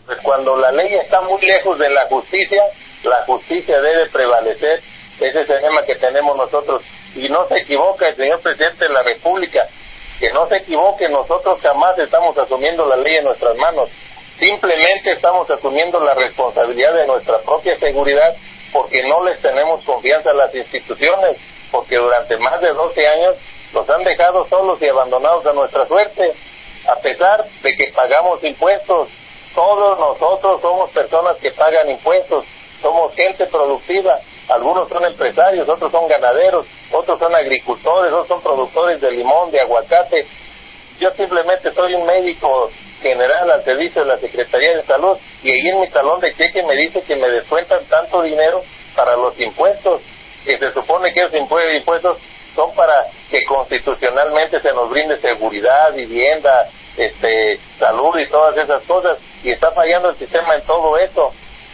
[0.05, 2.63] Pues cuando la ley está muy lejos de la justicia,
[3.03, 4.81] la justicia debe prevalecer.
[5.19, 6.83] Ese es el tema que tenemos nosotros.
[7.15, 9.67] Y no se equivoca el señor presidente de la República,
[10.19, 13.89] que no se equivoque, nosotros jamás estamos asumiendo la ley en nuestras manos.
[14.39, 18.35] Simplemente estamos asumiendo la responsabilidad de nuestra propia seguridad
[18.71, 21.37] porque no les tenemos confianza a las instituciones,
[21.71, 23.35] porque durante más de 12 años
[23.73, 26.33] nos han dejado solos y abandonados a nuestra suerte,
[26.87, 29.09] a pesar de que pagamos impuestos,
[29.55, 32.45] todos nosotros somos personas que pagan impuestos,
[32.81, 38.99] somos gente productiva, algunos son empresarios, otros son ganaderos, otros son agricultores, otros son productores
[39.01, 40.27] de limón, de aguacate.
[40.99, 42.69] Yo simplemente soy un médico
[43.01, 46.63] general al servicio de la Secretaría de Salud y ahí en mi talón de cheque
[46.63, 48.61] me dice que me descuentan tanto dinero
[48.95, 50.01] para los impuestos,
[50.45, 52.17] que se supone que esos impuestos
[52.55, 59.17] son para que constitucionalmente se nos brinde seguridad, vivienda, este, salud y todas esas cosas,
[59.43, 61.31] y está fallando el sistema en todo eso.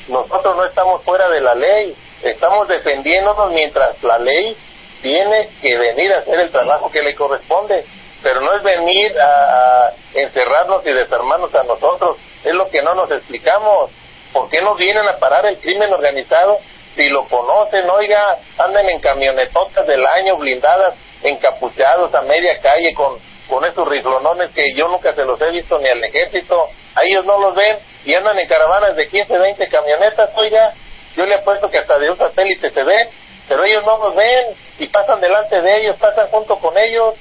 [0.07, 4.55] Nosotros no estamos fuera de la ley, estamos defendiéndonos mientras la ley
[5.01, 7.85] tiene que venir a hacer el trabajo que le corresponde,
[8.23, 13.11] pero no es venir a, encerrarnos y desarmarnos a nosotros, es lo que no nos
[13.11, 13.91] explicamos.
[14.33, 16.59] ¿Por qué no vienen a parar el crimen organizado
[16.97, 23.19] si lo conocen, oiga, andan en camionetotas del año blindadas, encapuchados a media calle con,
[23.47, 27.25] con esos riflonones que yo nunca se los he visto ni al ejército, a ellos
[27.25, 30.73] no los ven y andan en caravanas de 15, 20 camionetas, oiga,
[31.15, 33.09] yo le apuesto que hasta de un satélite se ve,
[33.47, 37.15] pero ellos no los ven y pasan delante de ellos, pasan junto con ellos.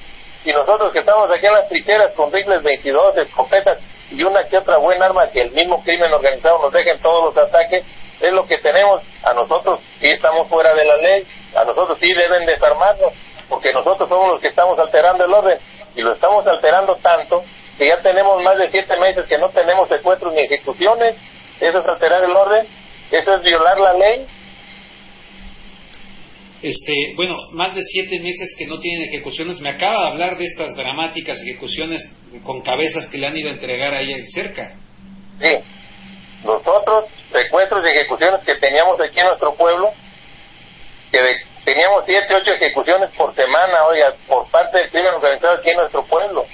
[0.45, 3.79] Y nosotros que estamos aquí en las trincheras con rifles 22, escopetas
[4.11, 7.35] y una que otra buena arma que el mismo crimen organizado nos deja en todos
[7.35, 7.83] los ataques,
[8.21, 9.01] es lo que tenemos.
[9.23, 13.13] A nosotros sí estamos fuera de la ley, a nosotros sí deben desarmarnos,
[13.49, 15.59] porque nosotros somos los que estamos alterando el orden
[15.97, 17.43] y lo estamos alterando tanto
[17.77, 21.15] que ya tenemos más de siete meses que no tenemos secuestros ni ejecuciones.
[21.59, 22.67] Eso es alterar el orden,
[23.11, 24.27] eso es violar la ley.
[26.61, 29.59] Este, bueno, más de siete meses que no tienen ejecuciones.
[29.59, 32.01] Me acaba de hablar de estas dramáticas ejecuciones
[32.43, 34.73] con cabezas que le han ido a entregar ahí cerca.
[35.39, 35.53] Sí,
[36.43, 39.91] nosotros, secuestros y ejecuciones que teníamos aquí en nuestro pueblo,
[41.11, 41.19] que
[41.67, 46.01] teníamos siete, ocho ejecuciones por semana, oiga, por parte del crimen organizado aquí en nuestro
[46.05, 46.45] pueblo.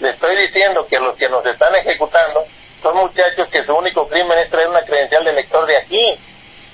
[0.00, 2.46] Le estoy diciendo que los que nos están ejecutando
[2.82, 6.18] son muchachos que su único crimen es traer una credencial de lector de aquí.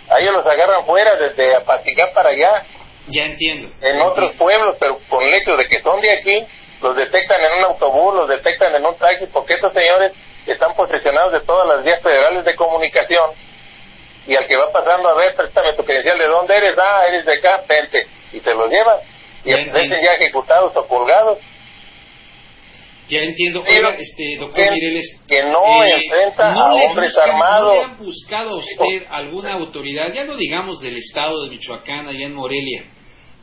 [0.09, 2.63] A ellos los agarran fuera, desde Apaticar para allá.
[3.09, 3.67] Ya entiendo.
[3.83, 6.47] En otros pueblos, pero con el hecho de que son de aquí,
[6.83, 10.13] los detectan en un autobús, los detectan en un taxi, porque estos señores
[10.47, 13.31] están posicionados de todas las vías federales de comunicación
[14.27, 16.77] y al que va pasando a ver, préstame tu credencial, ¿de dónde eres?
[16.79, 18.99] Ah, eres de acá, vente, y se los llevan
[19.45, 21.39] y aparecen ya ejecutados o colgados.
[23.09, 23.65] Ya entiendo.
[23.69, 25.25] Oiga, este, doctor Mireles.
[25.27, 27.75] Que no eh, enfrenta a hombres armados.
[27.75, 32.07] ¿No le han buscado a usted alguna autoridad, ya no digamos del estado de Michoacán,
[32.07, 32.85] allá en Morelia,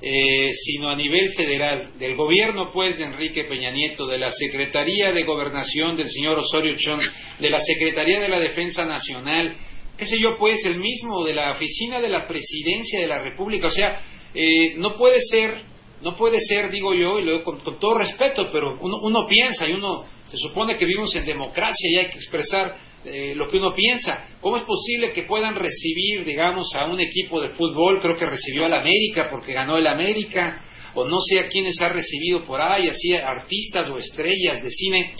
[0.01, 5.11] eh, sino a nivel federal, del gobierno pues de Enrique Peña Nieto, de la Secretaría
[5.11, 7.01] de Gobernación del señor Osorio Chón,
[7.37, 9.53] de la Secretaría de la Defensa Nacional,
[9.97, 13.67] qué sé yo pues, el mismo de la Oficina de la Presidencia de la República,
[13.67, 13.99] o sea,
[14.33, 15.63] eh, no puede ser,
[16.01, 19.67] no puede ser, digo yo, y lo con, con todo respeto, pero uno, uno piensa
[19.67, 23.57] y uno se supone que vivimos en democracia y hay que expresar eh, lo que
[23.57, 24.27] uno piensa.
[24.41, 28.01] ¿Cómo es posible que puedan recibir, digamos, a un equipo de fútbol?
[28.01, 30.61] Creo que recibió al América porque ganó el América,
[30.93, 35.13] o no sé a quiénes ha recibido por ahí, así artistas o estrellas de cine,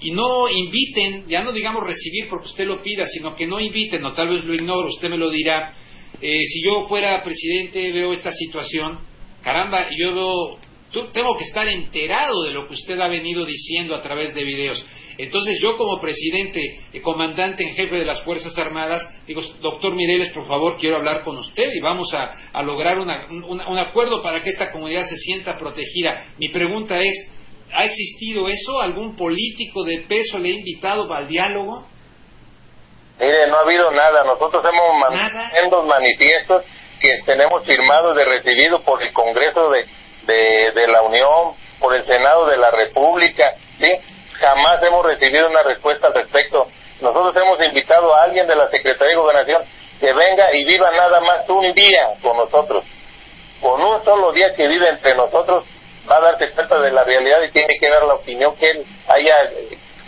[0.00, 4.04] y no inviten, ya no digamos recibir porque usted lo pida, sino que no inviten,
[4.04, 5.70] o tal vez lo ignoro, usted me lo dirá.
[6.20, 8.98] Eh, si yo fuera presidente, veo esta situación,
[9.42, 10.58] caramba, yo veo,
[11.12, 14.84] tengo que estar enterado de lo que usted ha venido diciendo a través de videos.
[15.18, 20.30] Entonces yo como presidente, y comandante en jefe de las Fuerzas Armadas, digo, doctor Mireles,
[20.30, 24.70] por favor, quiero hablar con usted y vamos a, lograr un, acuerdo para que esta
[24.70, 26.32] comunidad se sienta protegida.
[26.38, 27.30] Mi pregunta es,
[27.72, 28.80] ¿ha existido eso?
[28.80, 31.86] ¿Algún político de peso le ha invitado al diálogo?
[33.18, 34.24] Mire, no ha habido nada.
[34.24, 36.64] Nosotros hemos mandado manifiestos
[37.00, 39.86] que tenemos firmados de recibido por el Congreso de,
[40.26, 43.90] de, de la Unión, por el Senado de la República, ¿sí?
[44.38, 46.66] jamás hemos recibido una respuesta al respecto.
[47.00, 49.62] Nosotros hemos invitado a alguien de la Secretaría de Gobernación
[49.98, 52.84] que venga y viva nada más un día con nosotros.
[53.60, 55.66] Con un solo día que vive entre nosotros
[56.10, 58.84] va a darse cuenta de la realidad y tiene que dar la opinión que él
[59.08, 59.34] haya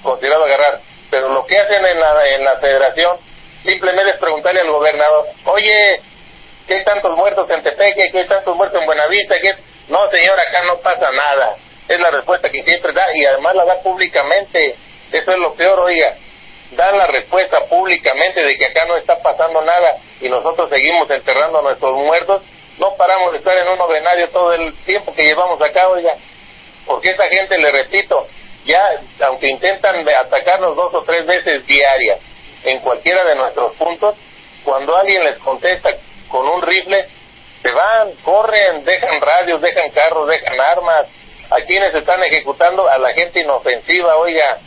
[0.03, 0.81] considerado agarrar.
[1.11, 3.19] Pero lo que hacen en la, en la federación
[3.65, 6.01] simplemente es preguntarle al gobernador, oye,
[6.67, 8.11] ¿qué hay tantos muertos en Tepeque?
[8.11, 9.37] ¿Qué hay tantos muertos en Buenavista?
[9.41, 9.55] ¿Qué?
[9.89, 11.57] No, señor, acá no pasa nada
[11.89, 14.77] es la respuesta que siempre da y además la da públicamente.
[15.11, 16.17] Eso es lo peor, oiga.
[16.73, 21.59] Da la respuesta públicamente de que acá no está pasando nada y nosotros seguimos enterrando
[21.59, 22.43] a nuestros muertos.
[22.79, 26.15] No paramos de estar en un novenario todo el tiempo que llevamos acá, oiga.
[26.87, 28.27] Porque esta gente, le repito,
[28.65, 28.81] ya,
[29.27, 32.21] aunque intentan atacarnos dos o tres veces diarias
[32.65, 34.17] en cualquiera de nuestros puntos,
[34.65, 35.91] cuando alguien les contesta
[36.29, 37.07] con un rifle,
[37.61, 41.07] se van, corren, dejan radios, dejan carros, dejan armas,
[41.51, 44.59] a quienes están ejecutando a la gente inofensiva, oiga,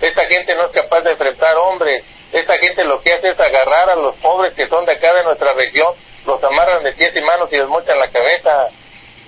[0.00, 3.90] esta gente no es capaz de enfrentar hombres, esta gente lo que hace es agarrar
[3.90, 5.94] a los pobres que son de acá de nuestra región,
[6.26, 8.70] los amarran de pies y manos y les mochan la cabeza.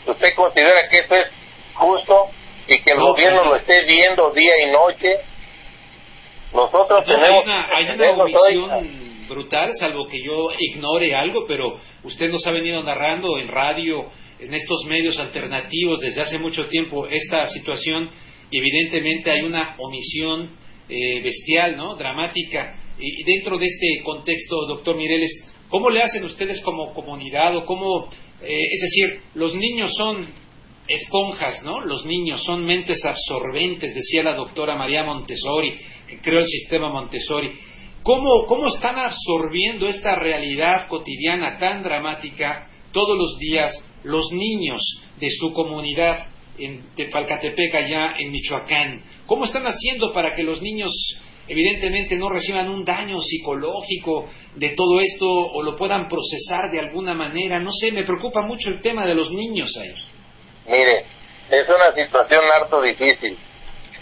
[0.07, 1.29] ¿Usted considera que eso es
[1.75, 2.31] justo
[2.67, 5.21] y que el gobierno lo esté viendo día y noche?
[6.53, 7.45] Nosotros tenemos...
[7.75, 13.39] Hay una, omisión brutal, salvo que yo ignore algo, pero usted nos ha venido narrando
[13.39, 18.11] en radio en estos medios alternativos desde hace mucho tiempo esta situación
[18.51, 20.57] y evidentemente hay una omisión
[20.89, 21.95] eh, bestial, ¿no?
[21.95, 22.75] Dramática.
[22.99, 28.09] Y, dentro de este contexto, doctor Mireles, ¿cómo le hacen ustedes como comunidad o cómo,
[28.43, 30.27] eh, es decir, los niños son
[30.89, 31.81] esponjas, ¿no?
[31.81, 35.75] Los niños son mentes absorbentes, decía la doctora María Montessori,
[36.09, 37.53] que creó el sistema Montessori.
[38.03, 44.81] ¿Cómo, ¿Cómo están absorbiendo esta realidad cotidiana tan dramática todos los días los niños
[45.19, 46.29] de su comunidad
[46.59, 49.03] en Tepalcatepec, allá en Michoacán?
[49.27, 50.93] ¿Cómo están haciendo para que los niños
[51.49, 57.15] evidentemente no reciban un daño psicológico de todo esto o lo puedan procesar de alguna
[57.15, 57.59] manera?
[57.59, 59.95] No sé, me preocupa mucho el tema de los niños ahí.
[60.67, 61.07] Mire,
[61.51, 63.39] es una situación harto difícil,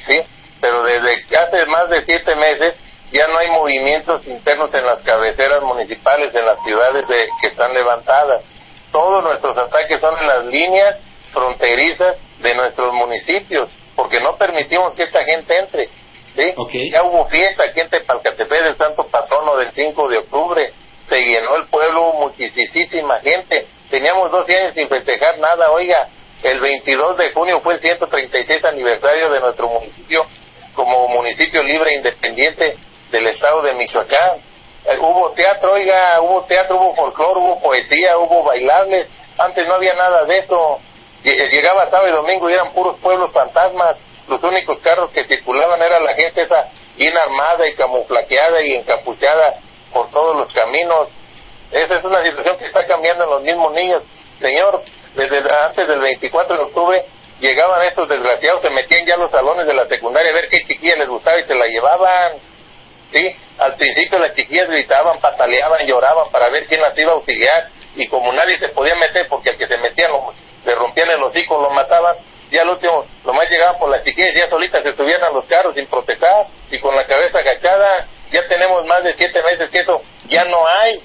[0.09, 0.19] ¿sí?
[0.61, 2.77] Pero desde hace más de siete meses
[3.13, 7.73] ya no hay movimientos internos en las cabeceras municipales, en las ciudades de, que están
[7.73, 8.43] levantadas.
[8.91, 11.01] Todos nuestros ataques son en las líneas
[11.33, 15.89] fronterizas de nuestros municipios, porque no permitimos que esta gente entre.
[16.37, 16.91] ¿Sí?
[16.91, 20.73] Ya hubo fiesta aquí en Tepalcatepec del Santo Patrono del 5 de octubre,
[21.09, 23.67] se llenó el pueblo, muchísima gente.
[23.91, 26.09] Teníamos dos años sin festejar nada, oiga,
[26.43, 30.27] el 22 de junio fue el 136 aniversario de nuestro municipio
[30.75, 32.75] como municipio libre e independiente
[33.11, 34.41] del estado de Michoacán.
[34.85, 39.09] Eh, hubo teatro, oiga, hubo teatro, hubo folclore, hubo poesía, hubo bailables.
[39.39, 40.79] Antes no había nada de eso.
[41.23, 43.97] Llegaba sábado y domingo y eran puros pueblos fantasmas.
[44.29, 49.57] Los únicos carros que circulaban era la gente esa bien armada y camuflaqueada y encapuchada
[49.93, 51.09] por todos los caminos.
[51.71, 54.03] Esa es una situación que está cambiando en los mismos niños.
[54.41, 54.83] Señor,
[55.15, 57.05] desde antes del 24 de octubre
[57.41, 60.59] llegaban estos desgraciados, se metían ya a los salones de la secundaria a ver qué
[60.67, 62.33] chiquilla les gustaba y se la llevaban.
[63.13, 63.37] ¿sí?
[63.59, 68.09] Al principio las chiquillas gritaban, pataleaban, lloraban para ver quién las iba a auxiliar y
[68.09, 70.11] como nadie se podía meter porque al que se metían
[70.65, 72.17] le rompían el hocico, lo mataban,
[72.51, 75.75] ya al último, más llegaban por las chiquillas ya solitas se subían a los carros
[75.75, 80.01] sin protestar y con la cabeza agachada, ya tenemos más de siete meses que eso
[80.29, 81.01] ya no hay.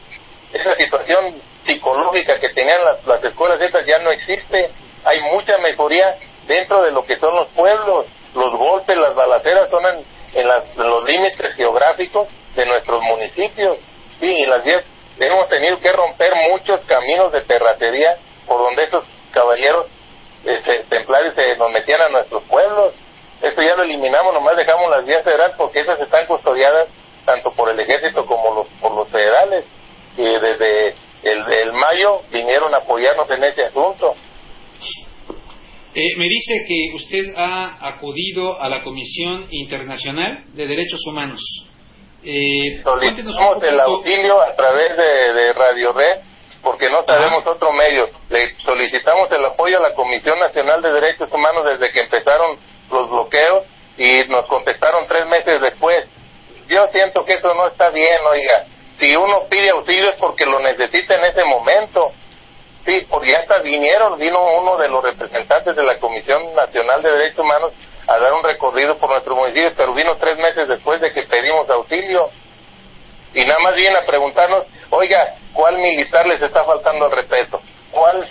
[0.53, 4.69] Esa situación psicológica que tenían las, las escuelas estas ya no existe.
[5.05, 6.15] Hay mucha mejoría
[6.47, 8.07] dentro de lo que son los pueblos.
[8.33, 13.77] Los golpes, las balaceras son en, en, los límites geográficos de nuestros municipios.
[14.19, 14.83] Sí, y las 10
[15.19, 18.17] hemos tenido que romper muchos caminos de terracería
[18.47, 19.85] por donde esos caballeros
[20.45, 22.93] este, templarios se nos metían a nuestros pueblos.
[23.41, 26.89] Esto ya lo eliminamos, nomás dejamos las vías federales porque esas están custodiadas
[27.25, 29.65] tanto por el ejército como los, por los federales.
[30.17, 30.89] Y desde
[31.23, 34.13] el, el mayo vinieron a apoyarnos en ese asunto.
[35.95, 41.41] Eh, me dice que usted ha acudido a la Comisión Internacional de Derechos Humanos.
[42.23, 46.21] Eh, Solicitamos el auxilio a través de, Radio Red
[46.62, 48.10] porque no sabemos otro medio.
[48.30, 52.57] Le solicitamos el apoyo a la Comisión Nacional de Derechos Humanos desde que empezaron
[52.91, 53.66] los bloqueos
[53.97, 56.07] y nos contestaron tres meses después.
[56.68, 58.66] Yo siento que eso no está bien, oiga.
[58.99, 62.10] Si uno pide auxilio es porque lo necesita en ese momento.
[62.86, 67.39] Sí, porque hasta vinieron, vino uno de los representantes de la Comisión Nacional de Derechos
[67.39, 67.74] Humanos
[68.07, 71.70] a dar un recorrido por nuestro municipio, pero vino tres meses después de que pedimos
[71.70, 72.30] auxilio.
[73.34, 77.61] Y nada más viene a preguntarnos, oiga, ¿cuál militar les está faltando al respeto?
[77.91, 78.27] ¿Cuál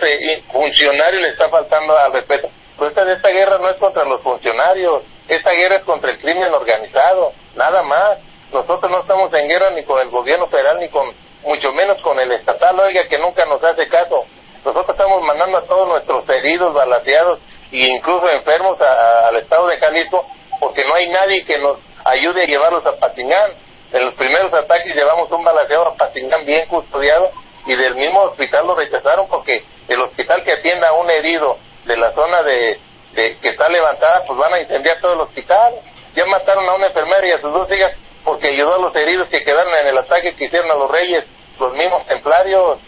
[0.52, 2.48] funcionario le está faltando al respeto?
[2.76, 6.52] Pues esta, esta guerra no es contra los funcionarios, esta guerra es contra el crimen
[6.54, 8.18] organizado, nada más.
[8.52, 11.08] Nosotros no estamos en guerra ni con el gobierno federal ni con
[11.44, 14.24] mucho menos con el estatal, oiga, que nunca nos hace caso.
[14.64, 17.40] Nosotros estamos mandando a todos nuestros heridos, balaseados
[17.72, 20.24] e incluso enfermos al estado de Jalisco
[20.60, 23.52] porque no hay nadie que nos ayude a llevarlos a Patingán.
[23.92, 27.30] En los primeros ataques llevamos un balaseado a Patingán bien custodiado
[27.66, 31.96] y del mismo hospital lo rechazaron porque el hospital que atienda a un herido de
[31.96, 32.78] la zona de,
[33.14, 35.74] que está levantada, pues van a incendiar todo el hospital.
[36.14, 37.92] Ya mataron a una enfermera y a sus dos hijas
[38.24, 41.24] porque ayudó a los heridos que quedaron en el ataque que hicieron a los reyes,
[41.58, 42.78] los mismos templarios.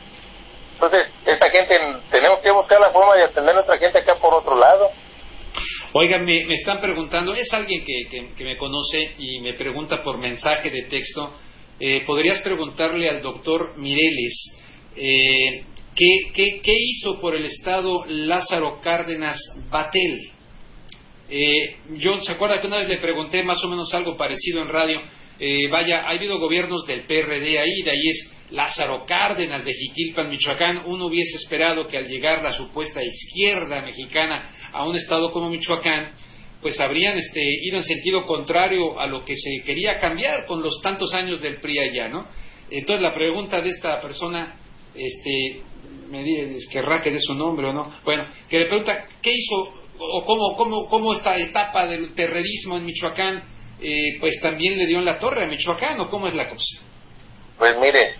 [0.74, 1.78] Entonces, esta gente,
[2.10, 4.90] tenemos que buscar la forma de atender a nuestra gente acá por otro lado.
[5.92, 10.70] Oigan, me, están preguntando, es alguien que, que, me conoce y me pregunta por mensaje
[10.70, 11.32] de texto,
[11.80, 14.56] eh, ¿podrías preguntarle al doctor Mireles
[14.96, 15.64] eh,
[15.94, 19.38] ¿qué, hizo por el Estado Lázaro Cárdenas
[19.68, 20.30] Batel?
[21.28, 24.68] Eh, yo, ¿se acuerda que una vez le pregunté más o menos algo parecido en
[24.68, 25.00] radio?
[25.38, 30.28] Eh, vaya, ha habido gobiernos del PRD ahí, de ahí es Lázaro Cárdenas de Jiquilpan,
[30.28, 30.82] Michoacán.
[30.84, 36.12] Uno hubiese esperado que al llegar la supuesta izquierda mexicana a un estado como Michoacán,
[36.60, 40.80] pues habrían este, ido en sentido contrario a lo que se quería cambiar con los
[40.82, 42.26] tantos años del PRI allá, ¿no?
[42.70, 44.56] Entonces la pregunta de esta persona,
[44.94, 45.62] este,
[46.08, 46.24] me
[46.70, 50.56] querrá que dé su nombre o no, bueno, que le pregunta qué hizo o cómo,
[50.56, 53.42] cómo, cómo esta etapa del terrorismo en Michoacán
[53.82, 56.84] eh, pues también le dio en la torre a Michoacán, ¿o cómo es la cosa?
[57.58, 58.14] Pues mire,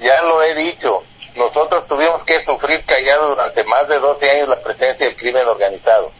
[0.00, 1.02] ya lo he dicho,
[1.38, 6.10] nosotros tuvimos que sufrir callado durante más de 12 años la presencia del crimen organizado.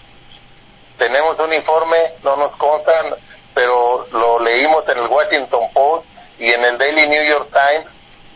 [0.97, 3.15] Tenemos un informe, no nos constan,
[3.55, 6.07] pero lo leímos en el Washington Post
[6.39, 7.87] y en el Daily New York Times,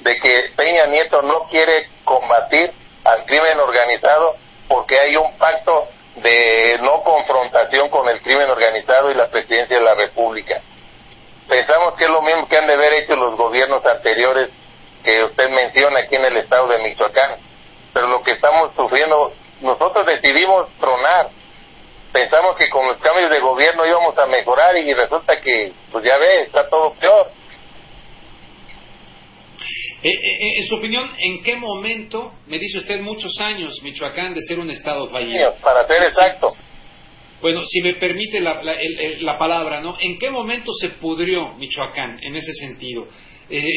[0.01, 2.73] de que Peña Nieto no quiere combatir
[3.05, 4.35] al crimen organizado
[4.69, 9.85] porque hay un pacto de no confrontación con el crimen organizado y la presidencia de
[9.85, 10.61] la República.
[11.49, 14.51] Pensamos que es lo mismo que han de haber hecho los gobiernos anteriores
[15.03, 17.37] que usted menciona aquí en el estado de Michoacán,
[17.93, 21.31] pero lo que estamos sufriendo nosotros decidimos tronar.
[22.13, 26.19] Pensamos que con los cambios de gobierno íbamos a mejorar y resulta que, pues ya
[26.19, 27.31] ve, está todo peor.
[30.03, 34.35] Eh, eh, eh, en su opinión, ¿en qué momento, me dice usted muchos años, Michoacán,
[34.35, 35.55] de ser un estado fallido?
[35.63, 36.49] Para ser exacto.
[37.41, 39.97] Bueno, si me permite la, la, palabra, ¿no?
[40.01, 43.07] ¿En qué momento se pudrió Michoacán en ese sentido?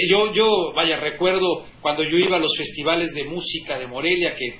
[0.09, 4.59] Yo, yo, vaya, recuerdo cuando yo iba a los festivales de música de Morelia que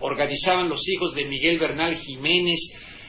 [0.00, 2.58] organizaban los hijos de Miguel Bernal Jiménez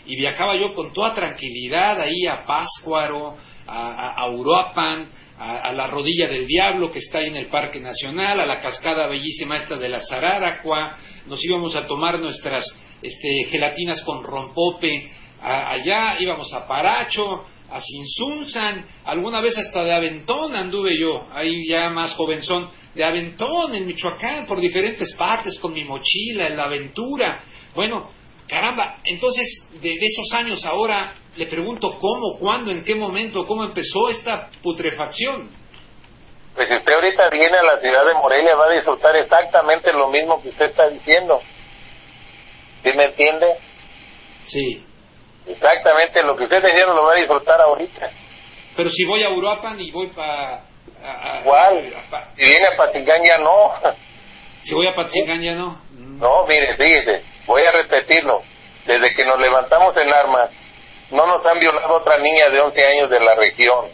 [0.06, 3.36] y viajaba yo con toda tranquilidad ahí a Páscuaro,
[3.68, 8.40] a, a, Uruapan, a, la rodilla del diablo que está ahí en el Parque Nacional,
[8.40, 12.66] a la cascada bellísima esta de la Zararacua, nos íbamos a tomar nuestras
[13.02, 15.06] este, gelatinas con rompope,
[15.42, 21.90] allá íbamos a Paracho, a Sinsunzan, alguna vez hasta de Aventón anduve yo, ahí ya
[21.90, 27.40] más jovenzón, de Aventón en Michoacán, por diferentes partes, con mi mochila, en la aventura.
[27.76, 28.10] Bueno,
[28.48, 34.10] caramba, entonces de, esos años ahora le pregunto cómo, cuándo, en qué momento, cómo empezó
[34.10, 35.50] esta putrefacción.
[36.56, 40.10] Pues si usted ahorita viene a la ciudad de Morelia va a disfrutar exactamente lo
[40.10, 41.40] mismo que usted está diciendo.
[42.84, 43.46] ¿Sí me entiende?
[44.42, 44.84] Sí.
[45.50, 48.12] Exactamente lo que usted dijeron lo va a disfrutar ahorita.
[48.78, 50.62] Pero si voy a Uruapan y voy para...
[51.44, 51.92] ¿Cuál?
[52.36, 53.74] si viene a Patingán ya no.
[54.62, 55.82] Si voy a Patingán ya no.
[55.98, 58.44] No, mire, fíjese, voy a repetirlo.
[58.86, 60.52] Desde que nos levantamos en armas,
[61.12, 63.86] no nos han violado otra niña de 11 años de la región.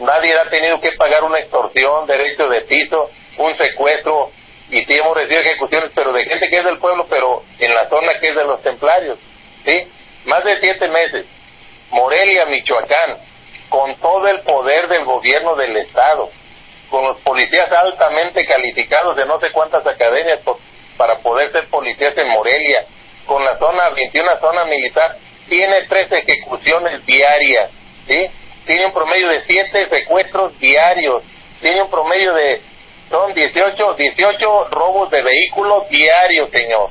[0.00, 4.30] Nadie ha tenido que pagar una extorsión, derecho de piso, un secuestro,
[4.70, 7.88] y sí hemos recibido ejecuciones, pero de gente que es del pueblo, pero en la
[7.88, 9.18] zona que es de los templarios.
[9.64, 9.86] ¿Sí?
[10.24, 11.26] Más de siete meses,
[11.90, 13.18] Morelia, Michoacán,
[13.68, 16.30] con todo el poder del gobierno del Estado,
[16.90, 20.40] con los policías altamente calificados de no sé cuántas academias
[20.96, 22.86] para poder ser policías en Morelia,
[23.26, 25.16] con la zona 21 zona militar,
[25.48, 27.70] tiene tres ejecuciones diarias,
[28.06, 28.26] ¿sí?
[28.66, 31.22] Tiene un promedio de siete secuestros diarios,
[31.60, 32.60] tiene un promedio de,
[33.08, 36.90] son 18, 18 robos de vehículos diarios, señor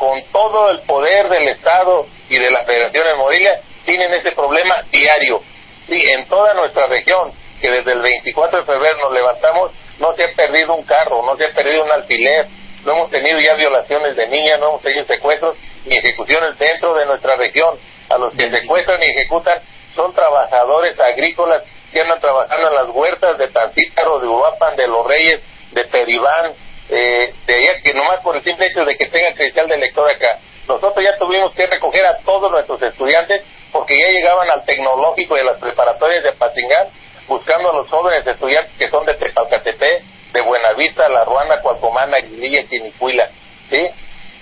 [0.00, 4.76] con todo el poder del Estado y de la Federación de Morelia, tienen ese problema
[4.90, 5.42] diario.
[5.88, 10.24] Sí, en toda nuestra región, que desde el 24 de febrero nos levantamos, no se
[10.24, 12.46] ha perdido un carro, no se ha perdido un alfiler,
[12.86, 17.04] no hemos tenido ya violaciones de niñas, no hemos tenido secuestros ni ejecuciones dentro de
[17.04, 17.78] nuestra región.
[18.08, 19.60] A los que secuestran y ejecutan
[19.94, 25.06] son trabajadores agrícolas que andan trabajando en las huertas de Tancítaro, de Uruapan, de Los
[25.06, 25.42] Reyes,
[25.72, 26.54] de Peribán,
[26.90, 30.10] eh, de ella que nomás por el simple hecho de que tenga credencial de lector
[30.10, 30.38] acá.
[30.66, 35.40] Nosotros ya tuvimos que recoger a todos nuestros estudiantes porque ya llegaban al tecnológico y
[35.40, 36.88] a las preparatorias de Patingán
[37.28, 42.62] buscando a los jóvenes estudiantes que son de Tepalcatepé, de Buenavista, La Ruana, Cualcomana, Aguililla
[42.62, 43.30] y Quinicuila.
[43.70, 43.86] ¿Sí?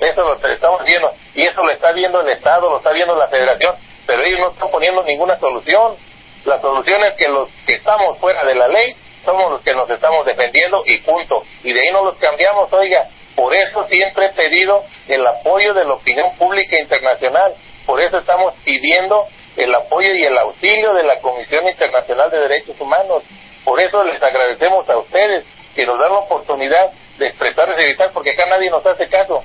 [0.01, 1.13] Eso lo estamos viendo.
[1.35, 3.77] Y eso lo está viendo el Estado, lo está viendo la Federación,
[4.07, 5.97] pero ellos no están poniendo ninguna solución.
[6.45, 8.97] La solución es que los que estamos fuera de la ley
[9.29, 11.45] somos los que nos estamos defendiendo y punto.
[11.63, 13.09] Y de ahí no los cambiamos, oiga.
[13.37, 17.55] Por eso siempre he pedido el apoyo de la opinión pública internacional.
[17.85, 19.27] Por eso estamos pidiendo
[19.57, 23.23] el apoyo y el auxilio de la Comisión Internacional de Derechos Humanos.
[23.65, 28.11] Por eso les agradecemos a ustedes que nos dan la oportunidad de expresar y gritar,
[28.13, 29.45] porque acá nadie nos hace caso.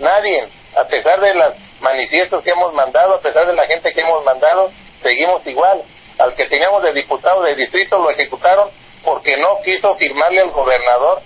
[0.00, 4.00] Nadie, a pesar de los manifiestos que hemos mandado, a pesar de la gente que
[4.00, 5.82] hemos mandado, seguimos igual.
[6.18, 11.20] Al que teníamos de diputado de distrito lo ejecutaron porque no quiso firmarle al gobernador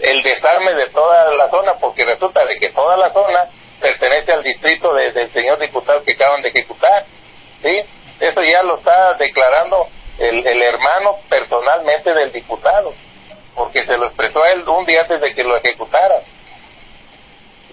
[0.00, 3.48] el desarme de toda la zona, porque resulta de que toda la zona
[3.80, 7.04] pertenece al distrito del señor diputado que acaban de ejecutar.
[7.62, 7.80] ¿sí?
[8.20, 12.94] Eso ya lo está declarando el, el hermano personalmente del diputado,
[13.54, 16.22] porque se lo expresó a él un día antes de que lo ejecutara.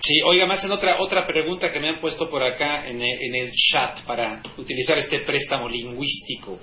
[0.01, 3.21] Sí, oiga, más en otra, otra pregunta que me han puesto por acá en el,
[3.21, 6.59] en el chat para utilizar este préstamo lingüístico.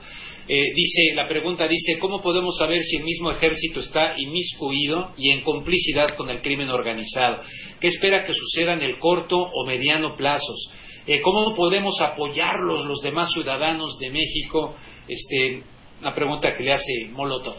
[0.49, 5.31] Eh, dice, la pregunta dice, ¿cómo podemos saber si el mismo ejército está inmiscuido y
[5.31, 7.43] en complicidad con el crimen organizado?
[7.79, 10.71] ¿Qué espera que suceda en el corto o mediano plazos?
[11.07, 14.75] Eh, ¿Cómo podemos apoyarlos los demás ciudadanos de México?
[15.07, 15.63] Este,
[16.01, 17.57] una pregunta que le hace Molotov.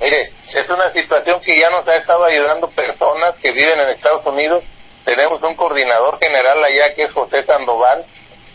[0.00, 4.24] Mire, es una situación que ya nos ha estado ayudando personas que viven en Estados
[4.26, 4.62] Unidos.
[5.04, 8.04] Tenemos un coordinador general allá que es José Sandoval,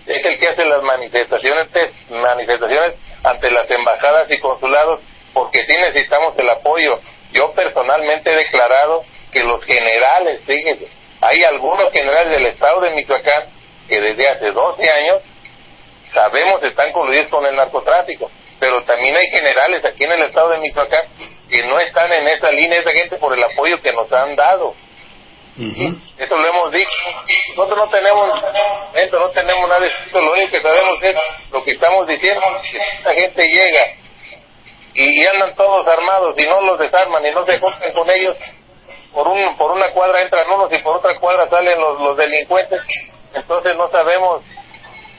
[0.06, 1.68] es el que hace las manifestaciones,
[2.10, 5.02] manifestaciones ante las embajadas y consulados,
[5.34, 7.00] porque sí necesitamos el apoyo.
[7.34, 10.88] Yo personalmente he declarado que los generales, fíjense,
[11.20, 13.50] hay algunos generales del estado de Michoacán
[13.90, 15.22] que desde hace 12 años
[16.14, 18.30] sabemos están coludidos con el narcotráfico,
[18.60, 21.06] pero también hay generales aquí en el estado de Michoacán
[21.50, 24.74] que no están en esa línea, esa gente por el apoyo que nos han dado.
[25.56, 26.98] Eso lo hemos dicho.
[27.50, 31.18] Nosotros no tenemos, no tenemos nada de esto, lo único que sabemos es
[31.52, 32.42] lo que estamos diciendo.
[32.98, 33.82] esta gente llega
[34.96, 38.38] y, andan todos armados y no los desarman y no se juntan con ellos,
[39.12, 42.82] por, un, por una cuadra entran unos y por otra cuadra salen los, los delincuentes.
[43.34, 44.44] Entonces no sabemos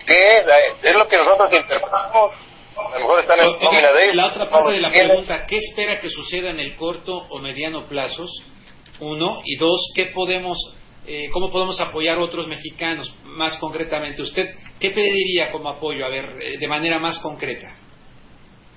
[0.06, 0.46] qué es,
[0.82, 2.34] es lo que nosotros interpretamos.
[2.76, 4.16] A lo mejor están en nómina de ellos.
[4.16, 7.86] La otra parte de la pregunta, ¿qué espera que suceda en el corto o mediano
[7.86, 8.30] plazos?
[9.00, 9.40] Uno.
[9.44, 10.58] Y dos, ¿qué podemos,
[11.06, 14.22] eh, ¿cómo podemos apoyar a otros mexicanos más concretamente?
[14.22, 14.48] ¿Usted
[14.80, 16.04] qué pediría como apoyo?
[16.04, 17.76] A ver, eh, de manera más concreta.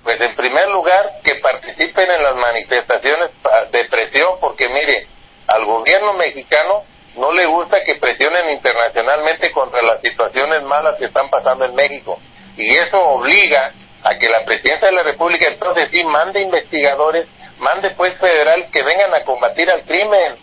[0.04, 3.30] Pues en primer lugar, que participen en las manifestaciones
[3.72, 5.06] de presión, porque mire,
[5.48, 6.84] al gobierno mexicano
[7.16, 12.16] no le gusta que presionen internacionalmente contra las situaciones malas que están pasando en México.
[12.56, 13.72] Y eso obliga
[14.04, 17.28] a que la presidencia de la República entonces sí mande investigadores
[17.58, 20.36] mande pues federal que vengan a combatir al crimen,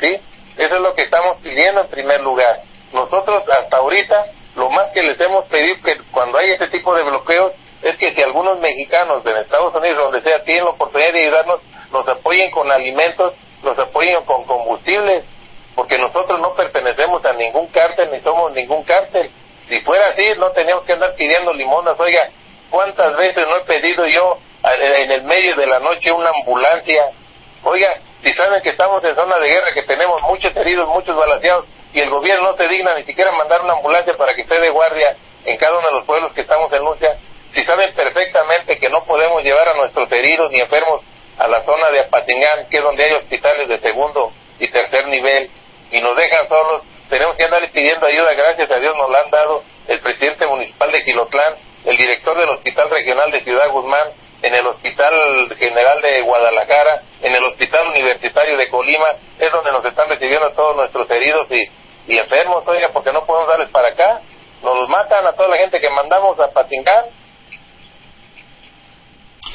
[0.00, 0.20] ¿sí?
[0.56, 2.60] Eso es lo que estamos pidiendo en primer lugar.
[2.92, 4.26] Nosotros hasta ahorita
[4.56, 8.14] lo más que les hemos pedido que cuando hay este tipo de bloqueos es que
[8.14, 11.62] si algunos mexicanos en Estados Unidos, donde sea, tienen la oportunidad de ayudarnos,
[11.92, 15.24] nos apoyen con alimentos, nos apoyen con combustibles,
[15.74, 19.30] porque nosotros no pertenecemos a ningún cártel ni somos ningún cártel.
[19.68, 21.98] Si fuera así, no teníamos que andar pidiendo limonas.
[21.98, 22.28] Oiga,
[22.70, 27.10] ¿cuántas veces no he pedido yo en el medio de la noche una ambulancia.
[27.62, 27.88] Oiga,
[28.22, 32.00] si saben que estamos en zona de guerra, que tenemos muchos heridos, muchos balanceados, y
[32.00, 35.16] el gobierno no se digna ni siquiera mandar una ambulancia para que esté de guardia
[35.44, 37.14] en cada uno de los pueblos que estamos en lucha,
[37.54, 41.00] si saben perfectamente que no podemos llevar a nuestros heridos ni enfermos
[41.38, 45.50] a la zona de Apatingán, que es donde hay hospitales de segundo y tercer nivel,
[45.90, 49.30] y nos dejan solos, tenemos que andar pidiendo ayuda, gracias a Dios nos la han
[49.30, 54.08] dado el presidente municipal de Quilotlán, el director del Hospital Regional de Ciudad Guzmán,
[54.42, 59.08] en el Hospital General de Guadalajara, en el Hospital Universitario de Colima,
[59.38, 63.48] es donde nos están recibiendo todos nuestros heridos y, y enfermos, oiga, porque no podemos
[63.48, 64.20] darles para acá.
[64.62, 67.06] Nos matan a toda la gente que mandamos a Patingán.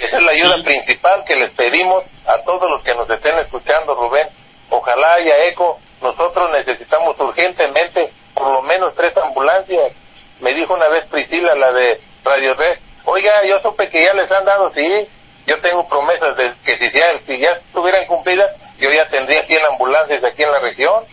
[0.01, 3.95] Esa es la ayuda principal que les pedimos a todos los que nos estén escuchando,
[3.95, 4.27] Rubén.
[4.69, 5.79] Ojalá haya eco.
[6.01, 9.93] Nosotros necesitamos urgentemente por lo menos tres ambulancias.
[10.41, 14.31] Me dijo una vez Priscila, la de Radio Red, Oiga, yo supe que ya les
[14.31, 15.07] han dado, sí,
[15.45, 19.59] yo tengo promesas de que si ya, si ya estuvieran cumplidas, yo ya tendría 100
[19.69, 21.05] ambulancias aquí en la región,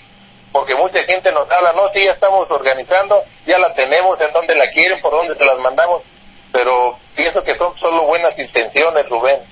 [0.52, 4.54] porque mucha gente nos habla, no, sí, ya estamos organizando, ya la tenemos, en donde
[4.54, 6.02] la quieren, por dónde se las mandamos,
[6.50, 9.42] pero pienso que son solo buenas intenciones, Rubén,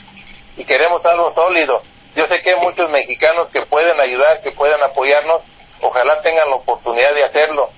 [0.57, 1.83] y queremos algo sólido.
[2.17, 5.43] Yo sé que hay muchos mexicanos que pueden ayudar, que pueden apoyarnos,
[5.83, 7.69] ojalá tengan la oportunidad de hacerlo.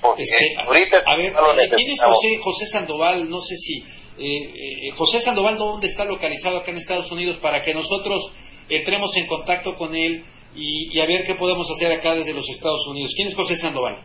[0.00, 1.32] Porque este, ahorita a ver,
[1.76, 3.28] ¿quién es José, José Sandoval?
[3.28, 3.84] No sé si
[4.20, 8.32] eh, eh, José Sandoval, ¿dónde está localizado acá en Estados Unidos para que nosotros
[8.68, 10.24] entremos en contacto con él
[10.54, 13.12] y, a ver qué podemos hacer acá desde los Estados Unidos?
[13.16, 13.96] ¿Quién es José Sandoval?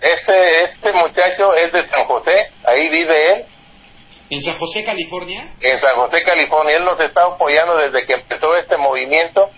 [0.00, 3.44] Este, este muchacho es de San José, ahí vive él.
[4.30, 5.54] ¿En San José, California?
[5.60, 6.76] En San José, California.
[6.76, 9.50] Él nos está apoyando desde que empezó este movimiento.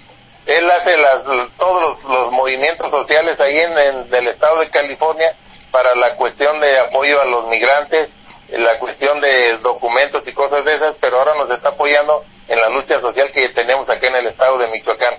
[0.46, 5.36] Él hace las, todos los, movimientos sociales ahí en, en el estado de California
[5.74, 8.08] para la cuestión de apoyo a los migrantes
[8.48, 12.68] la cuestión de documentos y cosas de esas, pero ahora nos está apoyando en la
[12.68, 15.14] lucha social que tenemos aquí en el estado de Michoacán.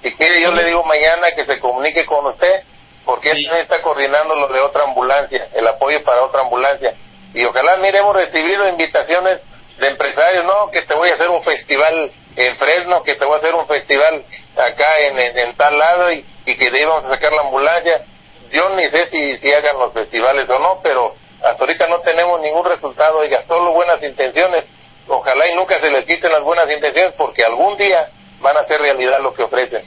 [0.00, 2.62] Si quiere, yo le digo mañana que se comunique con usted,
[3.04, 6.94] porque él está coordinando lo de otra ambulancia, el apoyo para otra ambulancia.
[7.34, 9.42] Y ojalá, mire, hemos recibido invitaciones
[9.78, 13.34] de empresarios, no, que te voy a hacer un festival en Fresno, que te voy
[13.34, 14.24] a hacer un festival
[14.56, 18.04] acá en, en, tal lado y, que de ahí vamos a sacar la ambulancia.
[18.50, 22.40] Yo ni sé si, si hagan los festivales o no, pero hasta ahorita no tenemos
[22.40, 24.64] ningún resultado, oiga, solo buenas intenciones.
[25.06, 28.80] Ojalá y nunca se les quiten las buenas intenciones porque algún día van a hacer
[28.80, 29.82] realidad lo que ofrecen.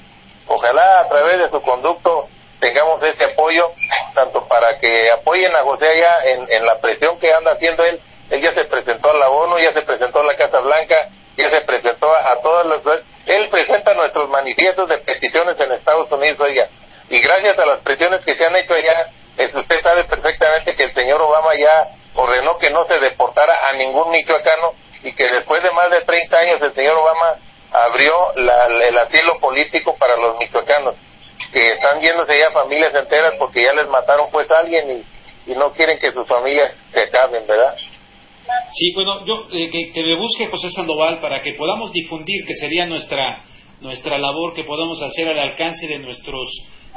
[0.47, 2.27] Ojalá a través de su conducto
[2.59, 3.71] tengamos ese apoyo,
[4.13, 7.99] tanto para que apoyen a José allá en, en la presión que anda haciendo él.
[8.29, 10.95] Él ya se presentó a la ONU, ya se presentó a la Casa Blanca,
[11.35, 12.81] ya se presentó a, todas las...
[13.25, 16.69] Él presenta nuestros manifiestos de peticiones en Estados Unidos, oiga.
[17.11, 19.11] Y gracias a las presiones que se han hecho allá,
[19.53, 24.11] usted sabe perfectamente que el señor Obama ya ordenó que no se deportara a ningún
[24.11, 24.71] michoacano
[25.03, 27.35] y que después de más de 30 años el señor Obama
[27.73, 30.95] abrió el asilo político para los michoacanos,
[31.51, 35.03] que están yéndose ya familias enteras porque ya les mataron pues a alguien
[35.45, 37.75] y, no quieren que sus familias se acaben, ¿verdad?
[38.71, 42.53] Sí, bueno, yo eh, que, que, me busque José Sandoval para que podamos difundir, que
[42.53, 43.41] sería nuestra
[43.81, 46.47] nuestra labor que podamos hacer al alcance de nuestros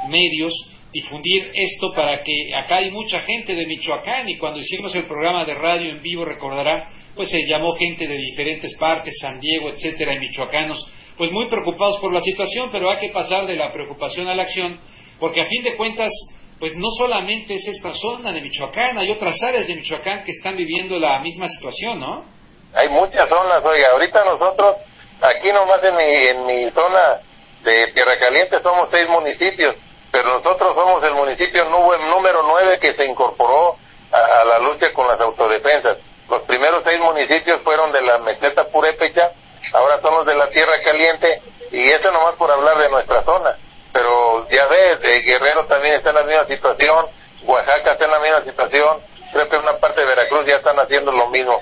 [0.07, 0.53] medios,
[0.91, 5.43] difundir esto para que acá hay mucha gente de Michoacán y cuando hicimos el programa
[5.43, 10.13] de radio en vivo recordará, pues se llamó gente de diferentes partes, San Diego, etcétera,
[10.13, 10.85] y michoacanos,
[11.17, 14.43] pues muy preocupados por la situación, pero hay que pasar de la preocupación a la
[14.43, 14.79] acción
[15.19, 16.11] porque a fin de cuentas,
[16.59, 20.57] pues no solamente es esta zona de Michoacán, hay otras áreas de Michoacán que están
[20.57, 22.25] viviendo la misma situación, ¿no?
[22.73, 24.75] Hay muchas zonas, oiga, ahorita nosotros,
[25.21, 27.21] aquí nomás en mi, en mi zona
[27.63, 29.75] de Tierra Caliente somos seis municipios,
[30.15, 33.75] pero nosotros somos el municipio número nueve que se incorporó
[34.13, 35.97] a, la lucha con las autodefensas.
[36.29, 39.31] Los primeros seis municipios fueron de la meseta purépecha,
[39.73, 43.57] ahora son los de la Tierra Caliente, y eso nomás por hablar de nuestra zona.
[43.91, 47.07] Pero ya ves, eh, Guerrero también está en la misma situación,
[47.43, 49.01] Oaxaca está en la misma situación,
[49.33, 51.61] creo que una parte de Veracruz ya están haciendo lo mismo.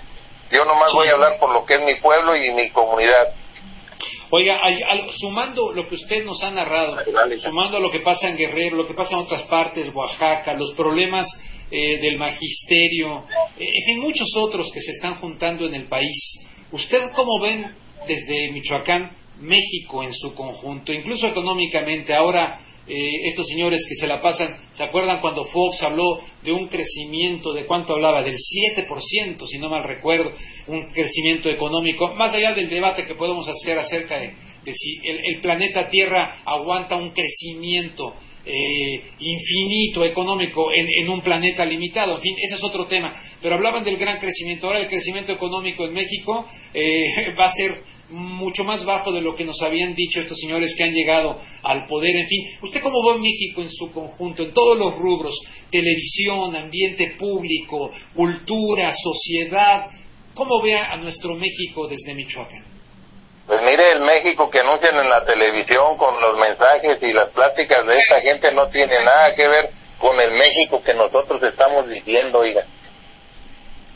[0.52, 3.34] Yo nomás voy a hablar por lo que es mi pueblo y mi comunidad.
[4.36, 4.60] Oiga,
[5.12, 6.98] sumando lo que usted nos ha narrado,
[7.38, 11.28] sumando lo que pasa en Guerrero, lo que pasa en otras partes, Oaxaca, los problemas
[11.70, 13.26] eh, del magisterio,
[13.60, 16.40] eh, en fin, muchos otros que se están juntando en el país.
[16.72, 17.76] ¿Usted cómo ven
[18.08, 22.16] desde Michoacán México en su conjunto, incluso económicamente?
[22.16, 26.68] Ahora eh, estos señores que se la pasan, ¿se acuerdan cuando Fox habló de un
[26.68, 28.24] crecimiento, de cuánto hablaba?
[28.24, 30.34] Del 7%, si no mal recuerdo,
[30.68, 34.34] un crecimiento económico, más allá del debate que podemos hacer acerca de,
[34.74, 38.16] si el, planeta Tierra aguanta un crecimiento
[38.46, 42.16] eh, infinito económico en, un planeta limitado.
[42.16, 43.14] En fin, ese es otro tema.
[43.42, 44.68] Pero hablaban del gran crecimiento.
[44.68, 47.82] Ahora el crecimiento económico en México eh, va a ser
[48.14, 51.86] mucho más bajo de lo que nos habían dicho estos señores que han llegado al
[51.88, 52.16] poder.
[52.16, 55.34] En fin, ¿usted cómo ve México en su conjunto, en todos los rubros,
[55.72, 59.88] televisión, ambiente público, cultura, sociedad?
[60.36, 62.66] ¿Cómo ve a nuestro México desde Michoacán?
[63.48, 67.86] Pues mire, el México que anuncian en la televisión con los mensajes y las pláticas
[67.86, 72.40] de esta gente no tiene nada que ver con el México que nosotros estamos viviendo,
[72.40, 72.64] oiga.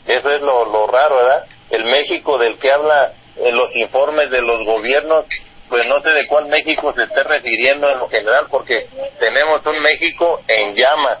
[0.06, 1.44] Eso es lo, lo raro, ¿verdad?
[1.70, 5.26] El México del que habla en los informes de los gobiernos,
[5.68, 8.88] pues no sé de cuál México se esté refiriendo en lo general, porque
[9.20, 11.18] tenemos un México en llamas,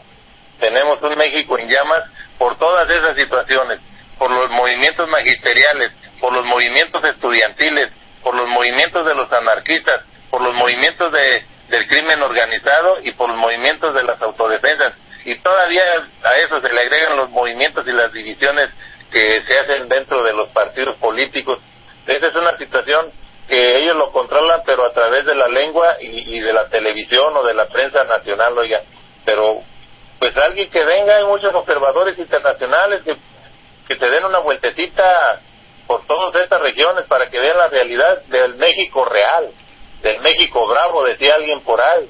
[0.58, 2.04] tenemos un México en llamas
[2.38, 3.80] por todas esas situaciones,
[4.18, 7.92] por los movimientos magisteriales, por los movimientos estudiantiles,
[8.22, 13.28] por los movimientos de los anarquistas, por los movimientos de, del crimen organizado y por
[13.28, 14.94] los movimientos de las autodefensas.
[15.24, 15.82] Y todavía
[16.24, 18.70] a eso se le agregan los movimientos y las divisiones
[19.12, 21.60] que se hacen dentro de los partidos políticos
[22.08, 23.12] esa es una situación
[23.48, 27.42] que ellos lo controlan, pero a través de la lengua y, de la televisión o
[27.44, 28.82] de la prensa nacional, oiga.
[29.24, 29.62] Pero,
[30.18, 33.16] pues alguien que venga, hay muchos observadores internacionales que,
[33.86, 35.40] que te den una vueltecita
[35.86, 39.50] por todas estas regiones para que vean la realidad del México real,
[40.02, 42.08] del México bravo, decía alguien por ahí.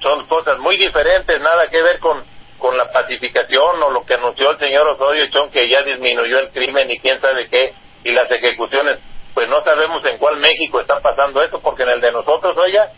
[0.00, 2.24] Son cosas muy diferentes, nada que ver con,
[2.58, 6.50] con la pacificación o lo que anunció el señor Osorio Chón, que ya disminuyó el
[6.50, 8.98] crimen y quién sabe qué, y las ejecuciones
[9.34, 12.90] pues no sabemos en cuál México está pasando esto, porque en el de nosotros, oiga,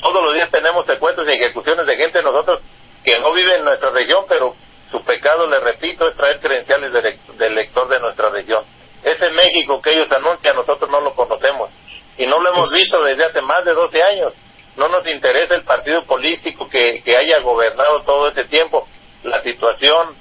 [0.00, 2.60] todos los días tenemos secuestros y ejecuciones de gente nosotros
[3.04, 4.54] que no vive en nuestra región, pero
[4.90, 6.92] su pecado, le repito, es traer credenciales
[7.36, 8.64] del lector de nuestra región.
[9.02, 11.70] Ese México que ellos anuncian, nosotros no lo conocemos
[12.16, 14.32] y no lo hemos visto desde hace más de 12 años.
[14.76, 18.88] No nos interesa el partido político que, que haya gobernado todo este tiempo.
[19.22, 20.16] La situación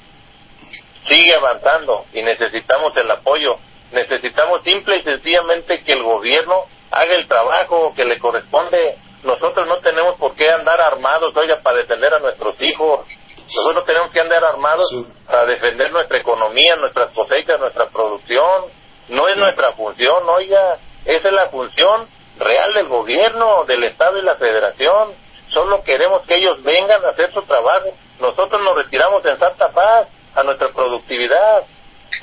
[1.08, 3.58] sigue avanzando y necesitamos el apoyo
[3.94, 8.98] Necesitamos simple y sencillamente que el gobierno haga el trabajo que le corresponde.
[9.24, 13.06] Nosotros no tenemos por qué andar armados, oiga, para defender a nuestros hijos.
[13.38, 14.90] Nosotros tenemos que andar armados
[15.28, 18.66] para defender nuestra economía, nuestras cosechas, nuestra producción.
[19.10, 20.80] No es nuestra función, oiga.
[21.06, 22.08] Esa es la función
[22.40, 25.14] real del gobierno, del Estado y la Federación.
[25.50, 27.90] Solo queremos que ellos vengan a hacer su trabajo.
[28.20, 31.64] Nosotros nos retiramos en santa paz a nuestra productividad.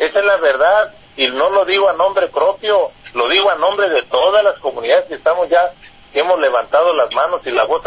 [0.00, 3.88] Esa es la verdad y no lo digo a nombre propio, lo digo a nombre
[3.88, 5.74] de todas las comunidades que estamos ya,
[6.12, 7.82] que hemos levantado las manos y la voz,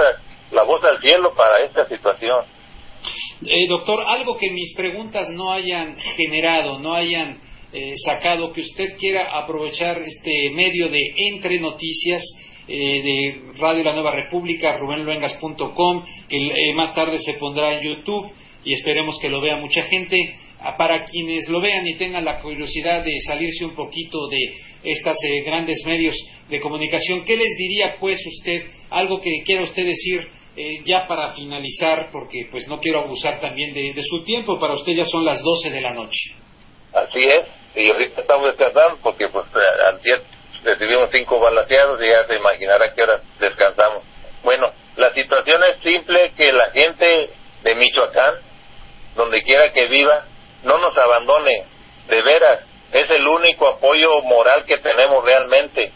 [0.52, 2.46] la voz al cielo para esta situación.
[3.46, 7.40] Eh, doctor, algo que mis preguntas no hayan generado, no hayan
[7.74, 11.02] eh, sacado, que usted quiera aprovechar este medio de
[11.32, 12.22] Entre Noticias,
[12.68, 18.32] eh, de Radio La Nueva República, rubenluengas.com, que más tarde se pondrá en YouTube
[18.64, 20.18] y esperemos que lo vea mucha gente
[20.78, 24.40] para quienes lo vean y tengan la curiosidad de salirse un poquito de
[24.84, 26.16] estos eh, grandes medios
[26.50, 31.34] de comunicación, ¿qué les diría pues usted, algo que quiera usted decir eh, ya para
[31.34, 35.42] finalizar, porque pues no quiero abusar también de, su tiempo, para usted ya son las
[35.42, 36.32] 12 de la noche.
[36.94, 37.46] Así es,
[37.76, 39.46] y ahorita estamos descansando porque pues
[39.90, 40.22] antes
[40.64, 44.04] recibimos cinco balaseados y ya se imaginará qué hora descansamos.
[44.44, 47.32] Bueno, la situación es simple que la gente
[47.64, 48.36] de Michoacán,
[49.16, 50.26] donde quiera que viva,
[50.64, 51.66] no nos abandone,
[52.08, 52.60] de veras,
[52.92, 55.92] es el único apoyo moral que tenemos realmente,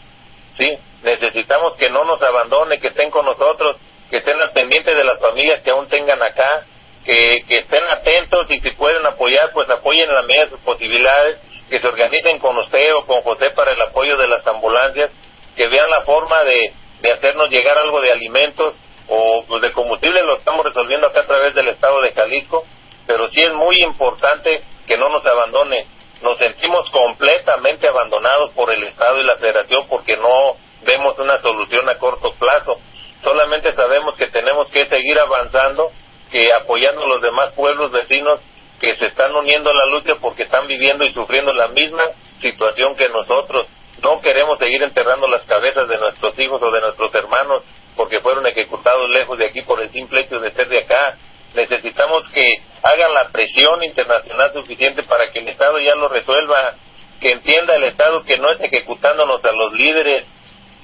[0.58, 0.78] ¿sí?
[1.02, 3.76] Necesitamos que no nos abandone, que estén con nosotros
[4.10, 6.64] que estén al pendiente de las familias que aún tengan acá,
[7.04, 10.60] que, que estén atentos y si pueden apoyar, pues apoyen en la medida de sus
[10.60, 15.10] posibilidades, que se organicen con usted o con José para el apoyo de las ambulancias,
[15.56, 18.74] que vean la forma de, de hacernos llegar algo de alimentos
[19.08, 22.64] o pues, de combustible, lo estamos resolviendo acá a través del Estado de Jalisco,
[23.08, 25.86] pero sí es muy importante que no nos abandone.
[26.20, 31.88] Nos sentimos completamente abandonados por el Estado y la Federación porque no vemos una solución
[31.88, 32.76] a corto plazo.
[33.24, 35.90] Solamente sabemos que tenemos que seguir avanzando,
[36.30, 38.40] que apoyando a los demás pueblos vecinos
[38.78, 42.04] que se están uniendo a la lucha porque están viviendo y sufriendo la misma
[42.42, 43.68] situación que nosotros.
[44.02, 47.64] No queremos seguir enterrando las cabezas de nuestros hijos o de nuestros hermanos
[47.96, 51.16] porque fueron ejecutados lejos de aquí por el simple hecho de ser de acá.
[51.54, 52.46] Necesitamos que
[52.88, 56.74] hagan la presión internacional suficiente para que el Estado ya lo resuelva,
[57.20, 60.24] que entienda el Estado que no es ejecutándonos a los líderes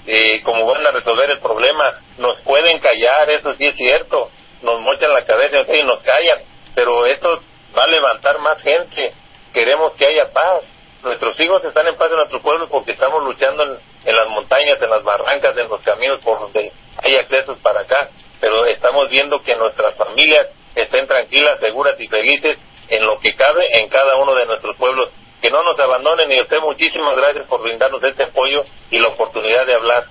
[0.07, 1.95] eh, como van a resolver el problema.
[2.19, 4.31] Nos pueden callar, eso sí es cierto.
[4.63, 6.43] Nos mochan la cabeza y nos callan,
[6.75, 7.41] pero esto
[7.77, 9.11] va a levantar más gente.
[9.53, 10.65] Queremos que haya paz.
[11.03, 14.91] Nuestros hijos están en paz en nuestro pueblo porque estamos luchando en las montañas, en
[14.91, 18.09] las barrancas, en los caminos por donde hay accesos para acá.
[18.41, 22.59] Pero estamos viendo que nuestras familias estén tranquilas, seguras y felices
[22.89, 25.11] en lo que cabe en cada uno de nuestros pueblos.
[25.41, 29.67] Que no nos abandonen y usted muchísimas gracias por brindarnos este apoyo y la oportunidad
[29.67, 30.05] de hablar.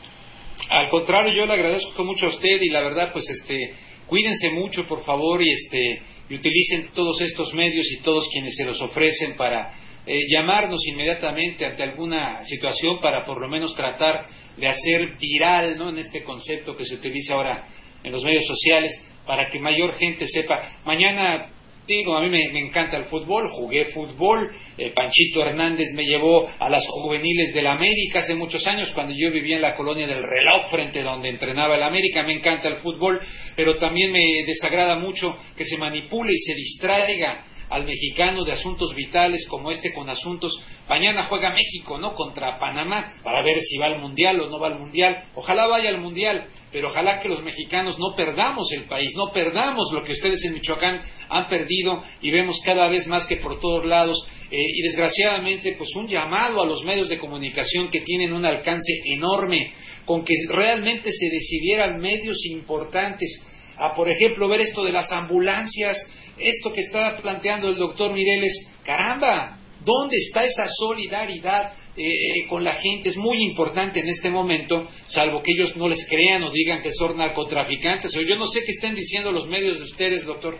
[0.70, 3.74] Al contrario, yo le agradezco mucho a usted y la verdad, pues este,
[4.06, 8.80] cuídense mucho, por favor, y este, utilicen todos estos medios y todos quienes se los
[8.82, 9.74] ofrecen para
[10.06, 14.26] eh, llamarnos inmediatamente ante alguna situación para por lo menos tratar
[14.58, 15.90] de hacer viral, ¿no?
[15.90, 17.66] En este concepto que se utiliza ahora
[18.04, 20.60] en los medios sociales para que mayor gente sepa.
[20.86, 21.50] Mañana
[21.86, 26.70] Digo, a mí me, encanta el fútbol, jugué fútbol, eh, Panchito Hernández me llevó a
[26.70, 30.70] las juveniles del América hace muchos años, cuando yo vivía en la colonia del reloj
[30.70, 33.20] frente a donde entrenaba el América, me encanta el fútbol,
[33.58, 38.94] pero también me desagrada mucho que se manipule y se distraiga al mexicano de asuntos
[38.96, 40.60] vitales como este con asuntos.
[40.88, 42.14] Mañana juega México, ¿no?
[42.14, 45.24] Contra Panamá para ver si va al mundial o no va al mundial.
[45.36, 49.92] Ojalá vaya al mundial, pero ojalá que los mexicanos no perdamos el país, no perdamos
[49.92, 53.86] lo que ustedes en Michoacán han perdido y vemos cada vez más que por todos
[53.86, 54.26] lados.
[54.52, 59.02] Eh, y desgraciadamente, pues un llamado a los medios de comunicación que tienen un alcance
[59.06, 59.74] enorme,
[60.06, 63.42] con que realmente se decidieran medios importantes
[63.78, 66.06] a, por ejemplo, ver esto de las ambulancias,
[66.38, 72.64] esto que está planteando el doctor Mireles, caramba, ¿dónde está esa solidaridad eh, eh, con
[72.64, 73.10] la gente?
[73.10, 76.92] Es muy importante en este momento, salvo que ellos no les crean o digan que
[76.92, 80.56] son narcotraficantes, o yo no sé qué estén diciendo los medios de ustedes, doctor.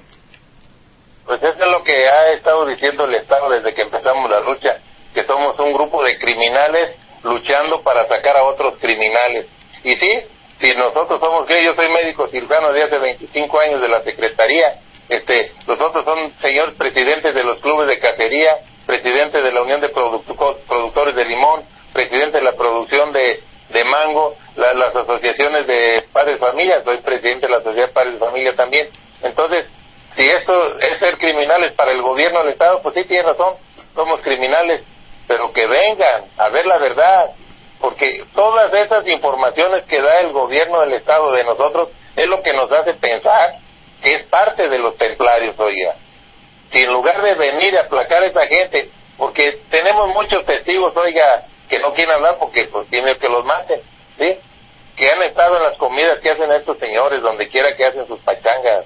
[1.26, 4.82] Pues eso es lo que ha estado diciendo el Estado desde que empezamos la lucha,
[5.14, 9.48] que somos un grupo de criminales luchando para sacar a otros criminales.
[9.86, 10.12] Y sí,
[10.60, 14.82] si nosotros somos que yo soy médico cirujano de hace 25 años de la Secretaría,
[15.16, 19.82] este, los otros son señores presidentes de los clubes de cacería, presidente de la Unión
[19.82, 23.42] de Productores de Limón, presidente de la producción de,
[23.86, 28.20] mango, las asociaciones de padres de familia, soy presidente de la Sociedad de Padres de
[28.20, 28.90] Familia también.
[29.22, 29.66] Entonces,
[30.16, 33.56] si esto es ser criminales para el gobierno del Estado, pues sí tiene razón,
[33.94, 34.84] somos criminales,
[35.28, 37.32] pero que vengan a ver la verdad,
[37.80, 42.54] porque todas esas informaciones que da el gobierno del Estado de nosotros es lo que
[42.54, 43.63] nos hace pensar
[44.12, 45.96] es parte de los templarios, oiga.
[46.72, 51.46] Si en lugar de venir a aplacar a esa gente, porque tenemos muchos testigos, oiga,
[51.70, 53.82] que no quieren hablar porque pues tienen que los maten,
[54.18, 54.38] ¿sí?
[54.96, 58.20] Que han estado en las comidas que hacen estos señores, donde quiera que hacen sus
[58.22, 58.86] pachangas.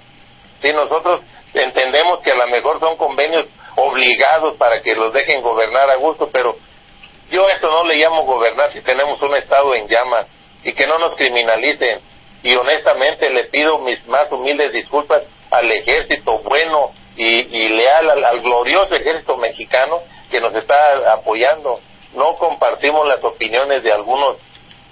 [0.61, 1.21] Sí, nosotros
[1.53, 3.45] entendemos que a lo mejor son convenios
[3.75, 6.55] obligados para que los dejen gobernar a gusto, pero
[7.29, 10.27] yo esto no le llamo gobernar si tenemos un Estado en llamas
[10.63, 11.99] y que no nos criminalicen
[12.43, 18.95] y honestamente le pido mis más humildes disculpas al ejército bueno y, leal al, glorioso
[18.95, 20.75] ejército mexicano que nos está
[21.13, 21.79] apoyando.
[22.13, 24.37] No compartimos las opiniones de algunos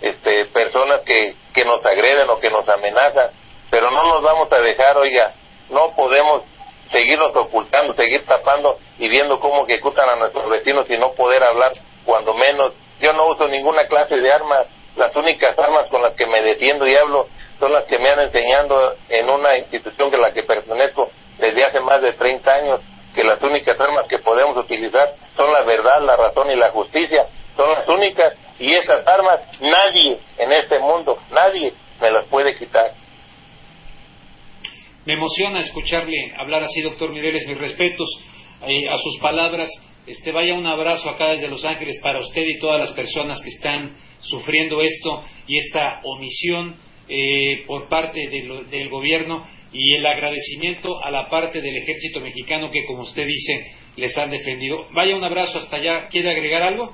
[0.01, 3.29] este, personas que, que nos agreden o que nos amenazan,
[3.69, 5.33] pero no nos vamos a dejar, oiga,
[5.69, 6.43] no podemos
[6.91, 11.73] seguirnos ocultando, seguir tapando y viendo cómo ejecutan a nuestros vecinos y no poder hablar,
[12.05, 12.73] cuando menos.
[12.99, 16.87] Yo no uso ninguna clase de armas, las únicas armas con las que me defiendo
[16.87, 17.27] y hablo
[17.59, 21.79] son las que me han enseñado en una institución que la que pertenezco desde hace
[21.79, 22.81] más de 30 años,
[23.13, 27.25] que las únicas armas que podemos utilizar son la verdad, la razón y la justicia.
[27.55, 32.91] Son las únicas y esas armas nadie en este mundo, nadie me las puede quitar.
[35.05, 38.09] Me emociona escucharle hablar así, doctor Mireles, mis respetos
[38.67, 39.69] eh, a sus palabras.
[40.07, 43.49] Este, vaya un abrazo acá desde Los Ángeles para usted y todas las personas que
[43.49, 46.75] están sufriendo esto y esta omisión
[47.07, 52.85] eh, por parte del gobierno y el agradecimiento a la parte del ejército mexicano que,
[52.85, 53.65] como usted dice,
[53.97, 54.87] les han defendido.
[54.91, 56.07] Vaya un abrazo hasta allá.
[56.07, 56.93] ¿Quiere agregar algo?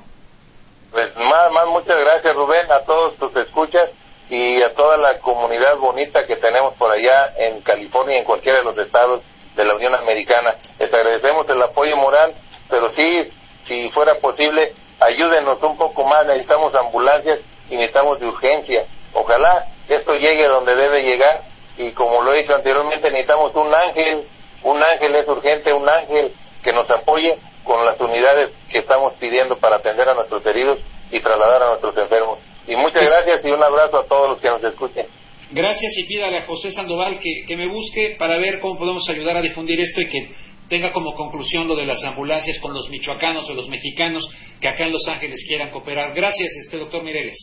[0.92, 3.92] Pues más, más muchas gracias Rubén, a todos tus escuchas
[4.30, 8.58] y a toda la comunidad bonita que tenemos por allá en California y en cualquiera
[8.58, 9.24] de los estados
[9.56, 10.56] de la Unión Americana.
[10.80, 12.34] Les agradecemos el apoyo moral,
[12.70, 13.24] pero sí,
[13.64, 17.40] si fuera posible, ayúdenos un poco más, necesitamos ambulancias
[17.70, 18.86] y necesitamos de urgencia.
[19.14, 21.42] Ojalá esto llegue donde debe llegar
[21.78, 24.28] y como lo he dicho anteriormente, necesitamos un ángel,
[24.64, 26.34] un ángel es urgente, un ángel
[26.64, 30.80] que nos apoye con las unidades que estamos pidiendo para atender a nuestros heridos
[31.12, 32.40] y trasladar a nuestros enfermos.
[32.68, 35.08] Y muchas pues gracias y un abrazo a todos los que nos escuchen.
[35.52, 39.36] Gracias y pídale a José Sandoval que, que me busque para ver cómo podemos ayudar
[39.38, 40.30] a difundir esto y que
[40.70, 44.24] tenga como conclusión lo de las ambulancias con los michoacanos o los mexicanos
[44.62, 46.14] que acá en Los Ángeles quieran cooperar.
[46.14, 47.36] Gracias, este doctor Mireles.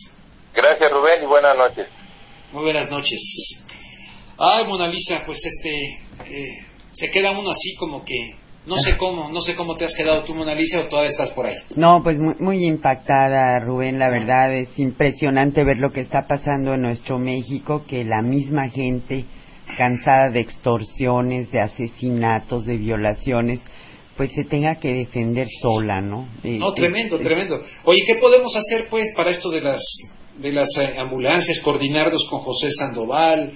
[0.55, 1.87] Gracias, Rubén, y buenas noches.
[2.51, 3.63] Muy buenas noches.
[4.35, 5.69] Ay, Mona Lisa, pues este,
[6.31, 6.57] eh,
[6.93, 8.15] se queda uno así como que
[8.65, 11.29] no sé cómo, no sé cómo te has quedado tú, Mona Lisa, o todavía estás
[11.29, 11.55] por ahí.
[11.75, 16.73] No, pues muy, muy, impactada, Rubén, la verdad es impresionante ver lo que está pasando
[16.73, 19.25] en nuestro México, que la misma gente
[19.77, 23.61] cansada de extorsiones, de asesinatos, de violaciones,
[24.17, 26.27] pues se tenga que defender sola, ¿no?
[26.43, 27.61] Eh, no, tremendo, tremendo.
[27.83, 29.79] Oye, ¿qué podemos hacer, pues, para esto de las
[30.39, 33.51] de las eh, ambulancias, coordinarnos con José Sandoval,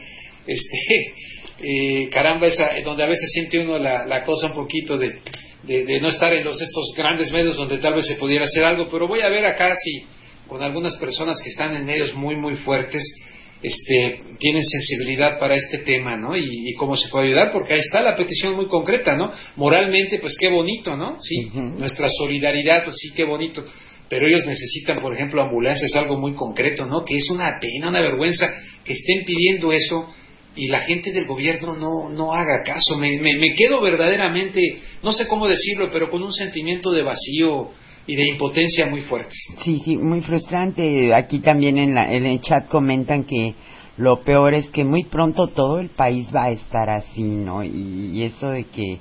[0.45, 1.13] este,
[1.61, 5.19] eh, caramba, esa, donde a veces siente uno la, la cosa un poquito de,
[5.63, 8.87] de, no estar en los estos grandes medios donde tal vez se pudiera hacer algo,
[8.89, 10.03] pero voy a ver acá si
[10.47, 13.15] con algunas personas que están en medios muy muy fuertes
[13.63, 16.35] este, tienen sensibilidad para este tema, ¿no?
[16.35, 19.31] Y, cómo se puede ayudar, porque ahí está la petición muy concreta, ¿no?
[19.55, 21.15] Moralmente, pues qué bonito, ¿no?
[21.21, 23.63] Sí, nuestra solidaridad, pues sí, qué bonito.
[24.09, 27.03] Pero ellos necesitan, por ejemplo, ambulancias, algo muy concreto, ¿no?
[27.03, 30.13] Que es una pena, una vergüenza que estén pidiendo eso
[30.55, 32.97] y la gente del gobierno no, no haga caso.
[32.97, 37.71] Me, me, me quedo verdaderamente, no sé cómo decirlo, pero con un sentimiento de vacío,
[38.05, 39.33] y de impotencia muy fuerte.
[39.63, 41.13] Sí, sí, muy frustrante.
[41.15, 43.55] Aquí también en, la, en el chat comentan que
[43.97, 47.63] lo peor es que muy pronto todo el país va a estar así, ¿no?
[47.63, 48.99] Y, eso de que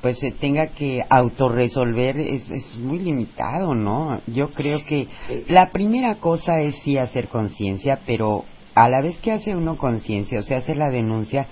[0.00, 4.20] pues se tenga que autorresolver es, es muy limitado, ¿no?
[4.26, 5.08] Yo creo que
[5.48, 8.44] la primera cosa es sí hacer conciencia, pero
[8.74, 11.46] a la vez que hace uno conciencia, o sea, hace la denuncia,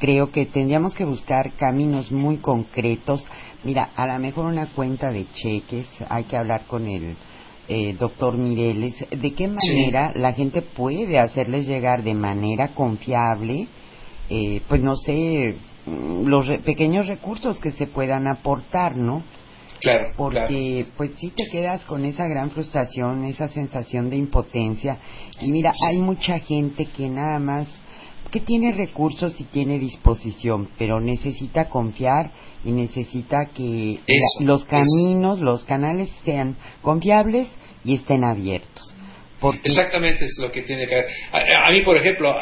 [0.00, 3.26] creo que tendríamos que buscar caminos muy concretos.
[3.62, 7.16] Mira, a lo mejor una cuenta de cheques, hay que hablar con el
[7.68, 13.68] eh, doctor Mireles, de qué manera la gente puede hacerles llegar de manera confiable,
[14.30, 15.56] eh, pues no sé,
[15.86, 19.22] mm, los pequeños recursos que se puedan aportar, ¿no?
[19.80, 24.96] Claro, porque pues sí te quedas con esa gran frustración, esa sensación de impotencia
[25.42, 27.68] y mira, hay mucha gente que nada más
[28.30, 32.32] que tiene recursos y tiene disposición, pero necesita confiar
[32.64, 34.00] y necesita que
[34.40, 37.52] los caminos, los canales sean confiables
[37.84, 38.94] y estén abiertos.
[39.62, 41.06] Exactamente es lo que tiene que haber.
[41.32, 42.34] A, mí, por ejemplo,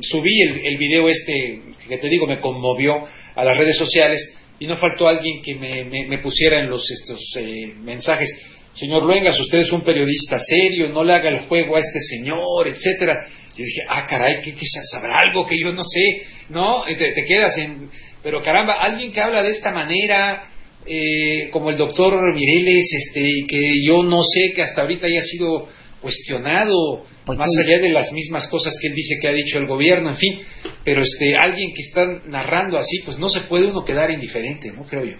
[0.00, 3.02] subí el, video este que te digo me conmovió
[3.34, 7.20] a las redes sociales y no faltó alguien que me, me, pusiera en los estos
[7.36, 8.30] eh, mensajes.
[8.74, 12.68] Señor Luengas, usted es un periodista serio, no le haga el juego a este señor,
[12.68, 13.26] etcétera.
[13.56, 16.84] Yo dije, ah, caray, que, sabrá algo que yo no sé, ¿no?
[16.84, 17.88] Te, te, quedas en...
[18.22, 20.50] Pero caramba, alguien que habla de esta manera,
[20.86, 25.68] eh, como el doctor Mireles, este, que yo no sé que hasta ahorita haya sido
[26.00, 29.66] cuestionado, pues más allá de las mismas cosas que él dice que ha dicho el
[29.66, 30.38] gobierno, en fin,
[30.84, 34.84] pero este, alguien que está narrando así, pues no se puede uno quedar indiferente, ¿no?
[34.84, 35.16] Creo yo.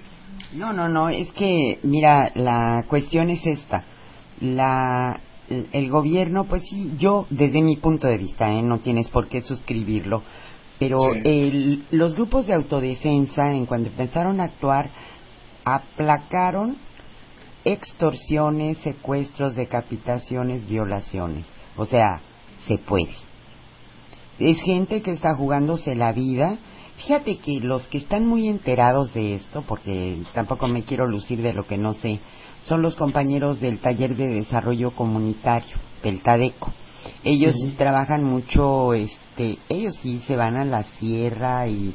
[0.53, 3.85] No, no, no, es que, mira, la cuestión es esta.
[4.41, 5.21] La,
[5.73, 8.63] el gobierno, pues sí, yo desde mi punto de vista, ¿eh?
[8.63, 10.23] no tienes por qué suscribirlo,
[10.79, 10.99] pero
[11.91, 14.91] los grupos de autodefensa, en cuanto empezaron a actuar,
[15.65, 16.79] aplacaron
[17.65, 21.47] extorsiones, secuestros, decapitaciones, violaciones.
[21.77, 22.21] O sea,
[22.67, 23.15] se puede.
[24.39, 26.59] Es gente que está jugándose la vida.
[26.97, 31.53] Fíjate que los que están muy enterados de esto, porque tampoco me quiero lucir de
[31.53, 32.21] lo que no sé,
[32.63, 36.73] son los compañeros del taller de desarrollo comunitario, del TADECO.
[37.25, 41.95] Ellos trabajan mucho, este, ellos sí se van a la sierra y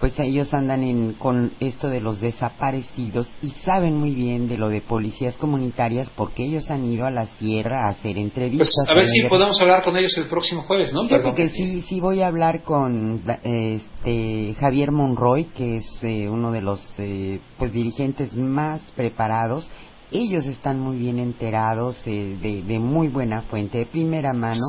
[0.00, 4.68] pues ellos andan en, con esto de los desaparecidos y saben muy bien de lo
[4.68, 8.74] de policías comunitarias porque ellos han ido a la sierra a hacer entrevistas.
[8.76, 11.04] Pues a ver si podemos hablar con ellos el próximo jueves, ¿no?
[11.04, 16.52] Fíjate que sí, sí voy a hablar con este Javier Monroy, que es eh, uno
[16.52, 19.68] de los eh, pues dirigentes más preparados
[20.14, 24.64] ellos están muy bien enterados de, de, muy buena fuente, de primera mano,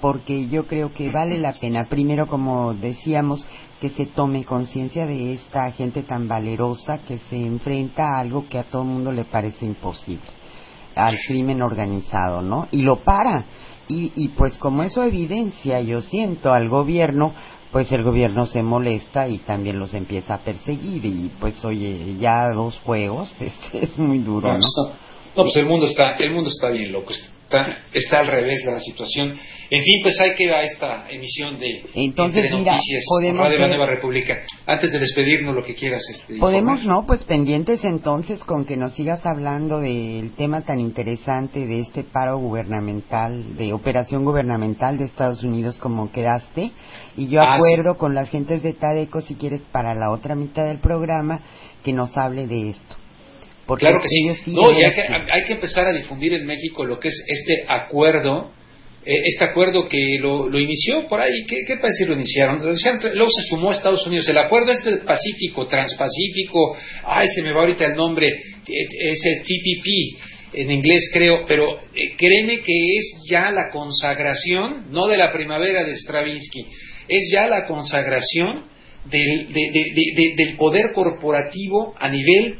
[0.00, 3.46] porque yo creo que vale la pena, primero como decíamos,
[3.80, 8.58] que se tome conciencia de esta gente tan valerosa que se enfrenta a algo que
[8.58, 10.24] a todo el mundo le parece imposible,
[10.94, 12.68] al crimen organizado, ¿no?
[12.70, 13.44] Y lo para.
[13.88, 17.34] Y, y pues como eso evidencia, yo siento al gobierno,
[17.74, 22.46] pues el gobierno se molesta y también los empieza a perseguir y pues oye, ya
[22.54, 24.60] dos juegos, este es muy duro, ¿no?
[25.36, 27.12] No, pues el mundo está, el mundo está bien loco,
[27.56, 29.34] está, está al revés la situación.
[29.70, 33.68] En fin, pues ahí queda esta emisión de Entonces, Entre mira, Noticias podemos Radio La
[33.68, 34.34] Nueva República.
[34.66, 37.02] Antes de despedirnos, lo que quieras este, Podemos, informar.
[37.02, 37.06] ¿no?
[37.06, 42.38] Pues pendientes entonces con que nos sigas hablando del tema tan interesante de este paro
[42.38, 46.70] gubernamental, de operación gubernamental de Estados Unidos como quedaste.
[47.16, 50.64] Y yo Ah, acuerdo con las gentes de Tadeco, si quieres, para la otra mitad
[50.66, 51.40] del programa,
[51.82, 52.96] que nos hable de esto.
[53.66, 54.22] Porque Claro que sí.
[54.46, 57.64] No, y hay que, hay que empezar a difundir en México lo que es este
[57.66, 58.52] acuerdo,
[59.06, 61.44] eh, este acuerdo que lo, lo inició por ahí.
[61.46, 62.62] ¿Qué, qué parece lo iniciaron?
[62.62, 64.28] Lo iniciaron, Luego se sumó a Estados Unidos.
[64.28, 69.40] El acuerdo este Pacífico, Transpacífico, ay, se me va ahorita el nombre, eh, es el
[69.42, 70.18] TPP
[70.56, 75.82] en inglés creo, pero eh, créeme que es ya la consagración, no de la primavera
[75.84, 76.66] de Stravinsky,
[77.08, 78.64] es ya la consagración
[79.06, 82.58] del, de- de- de- de- del poder corporativo a nivel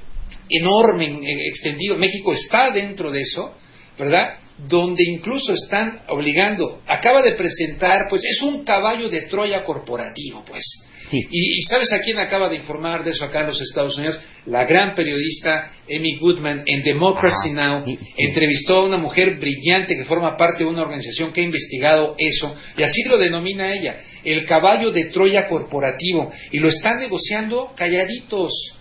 [0.49, 1.97] enorme, extendido.
[1.97, 3.55] México está dentro de eso,
[3.99, 4.39] ¿verdad?
[4.59, 10.65] Donde incluso están obligando, acaba de presentar, pues es un caballo de Troya corporativo, pues.
[11.11, 11.19] Sí.
[11.31, 14.19] Y, y ¿sabes a quién acaba de informar de eso acá en los Estados Unidos?
[14.47, 17.85] La gran periodista Amy Goodman en Democracy Ah, Now!
[17.85, 18.13] sí, sí.
[18.17, 22.57] entrevistó a una mujer brillante que forma parte de una organización que ha investigado eso,
[22.79, 28.74] y así lo denomina ella, el caballo de Troya corporativo, y lo están negociando calladitos.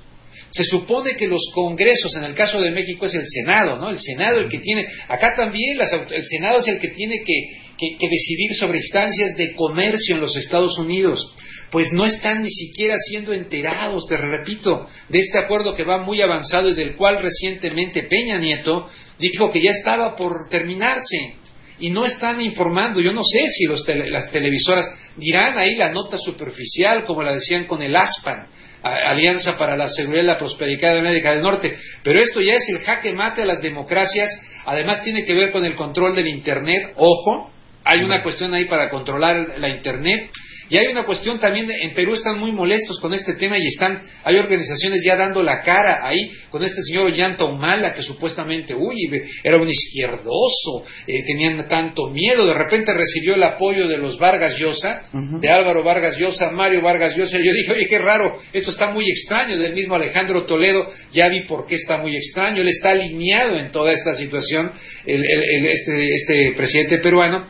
[0.51, 3.89] Se supone que los congresos, en el caso de México es el Senado, ¿no?
[3.89, 7.45] El Senado el que tiene, acá también las el Senado es el que tiene que,
[7.77, 11.33] que- que decidir sobre instancias de comercio en los Estados Unidos.
[11.71, 16.21] Pues no están ni siquiera siendo enterados, te repito, de este acuerdo que va muy
[16.21, 18.87] avanzado y del cual recientemente Peña Nieto
[19.17, 21.35] dijo que ya estaba por terminarse
[21.79, 23.01] y no están informando.
[23.01, 24.87] Yo no sé si los tele- las televisoras
[25.17, 28.45] dirán ahí la nota superficial, como la decían con el ASPAN,
[28.83, 32.67] Alianza para la Seguridad y la Prosperidad de América del Norte, pero esto ya es
[32.69, 34.29] el jaque mate a las democracias,
[34.65, 37.51] además tiene que ver con el control del Internet, ojo,
[37.85, 40.29] hay una cuestión ahí para controlar la Internet.
[40.69, 43.65] Y hay una cuestión también, de- en Perú están muy molestos con este tema y
[43.67, 48.73] están, hay organizaciones ya dando la cara ahí con este señor Ollanta Humala que supuestamente,
[48.73, 48.95] uy,
[49.43, 54.57] era un izquierdoso, eh, tenían tanto miedo, de repente recibió el apoyo de los Vargas
[54.57, 55.01] Llosa,
[55.41, 58.91] de Álvaro Vargas Llosa, Mario Vargas Llosa, y yo dije, oye, qué raro, esto está
[58.91, 62.91] muy extraño, del mismo Alejandro Toledo, ya vi por qué está muy extraño, él está
[62.91, 64.71] alineado en toda esta situación,
[65.05, 67.47] el- el- el- este, este presidente peruano,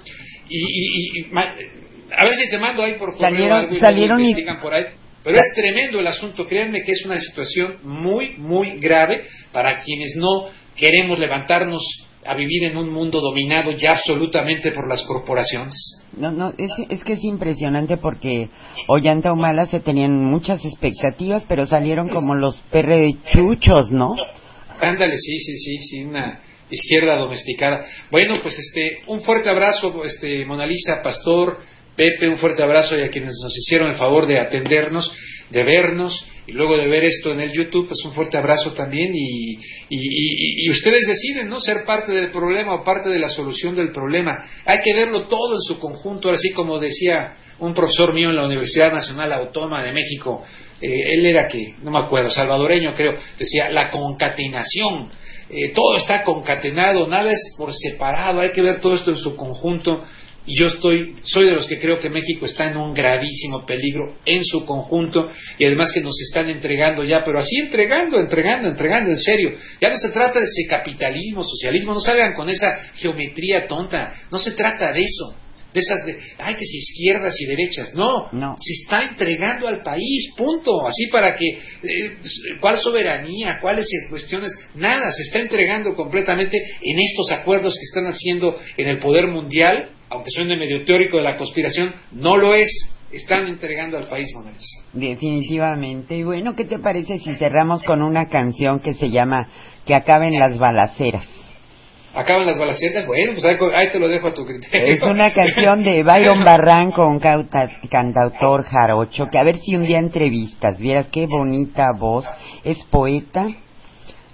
[0.50, 1.26] y, y- y-
[2.18, 4.84] a ver si te mando ahí por Salieron- algo y salieron y- por ahí.
[5.24, 10.16] Pero es tremendo el asunto, créanme que es una situación muy, muy grave para quienes
[10.18, 11.82] no queremos levantarnos
[12.26, 16.04] a vivir en un mundo dominado ya absolutamente por las corporaciones.
[16.18, 18.50] No, no, es, es que es impresionante porque
[18.88, 24.16] Ollanta Humala se tenían muchas expectativas, pero salieron como los perre chuchos, ¿no?
[24.82, 26.40] Ándale, sí, sí, sí, sí, una
[26.70, 27.86] izquierda domesticada.
[28.12, 31.60] Bueno, pues este, un fuerte abrazo, este, Mona Lisa, Pastor,
[31.96, 35.12] Pepe, un fuerte abrazo y a quienes nos hicieron el favor de atendernos,
[35.50, 39.12] de vernos y luego de ver esto en el YouTube, pues un fuerte abrazo también
[39.14, 39.54] y,
[39.90, 41.60] y, y- ustedes deciden, ¿no?
[41.62, 44.44] Ser parte del problema o parte de la solución del problema.
[44.66, 48.46] Hay que verlo todo en su conjunto, así como decía un profesor mío en la
[48.48, 50.44] Universidad Nacional Autónoma de México,
[50.82, 55.10] eh, él era que, no me acuerdo, salvadoreño creo, decía la concatenación.
[55.50, 59.36] Eh, todo está concatenado, nada es por separado, hay que ver todo esto en su
[59.36, 60.02] conjunto.
[60.46, 64.18] Y yo estoy, soy de los que creo que México está en un gravísimo peligro
[64.26, 69.10] en su conjunto y además que nos están entregando ya, pero así entregando, entregando, entregando,
[69.12, 69.52] en serio.
[69.80, 74.38] Ya no se trata de ese capitalismo, socialismo, no salgan con esa geometría tonta, no
[74.38, 75.34] se trata de eso,
[75.74, 78.56] de esas de, ay, que si izquierdas y derechas, no, No.
[78.60, 82.18] se está entregando al país, punto, así para que, eh,
[82.60, 83.60] ¿cuál soberanía?
[83.62, 84.52] ¿Cuáles cuestiones?
[84.76, 89.90] Nada, se está entregando completamente en estos acuerdos que están haciendo en el poder mundial,
[90.14, 94.64] aunque suene medio teórico de la conspiración, no lo es, están entregando al país, Morales.
[94.94, 96.16] Definitivamente.
[96.16, 99.48] Y bueno, ¿qué te parece si cerramos con una canción que se llama
[99.86, 101.28] Que acaben las balaceras?
[102.16, 104.94] Acaban las balaceras, bueno, pues ahí, ahí te lo dejo a tu criterio.
[104.94, 109.98] Es una canción de Byron Barranco, un cantautor jarocho, que a ver si un día
[109.98, 112.24] entrevistas, vieras qué bonita voz,
[112.64, 113.48] es poeta,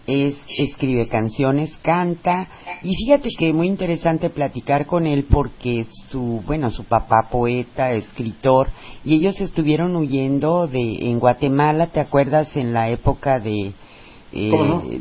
[0.10, 2.48] es, escribe canciones, canta
[2.82, 8.70] y fíjate que muy interesante platicar con él porque su, bueno, su papá poeta, escritor
[9.06, 13.74] y ellos estuvieron huyendo de en Guatemala, ¿te acuerdas en la época de
[14.32, 15.00] eh,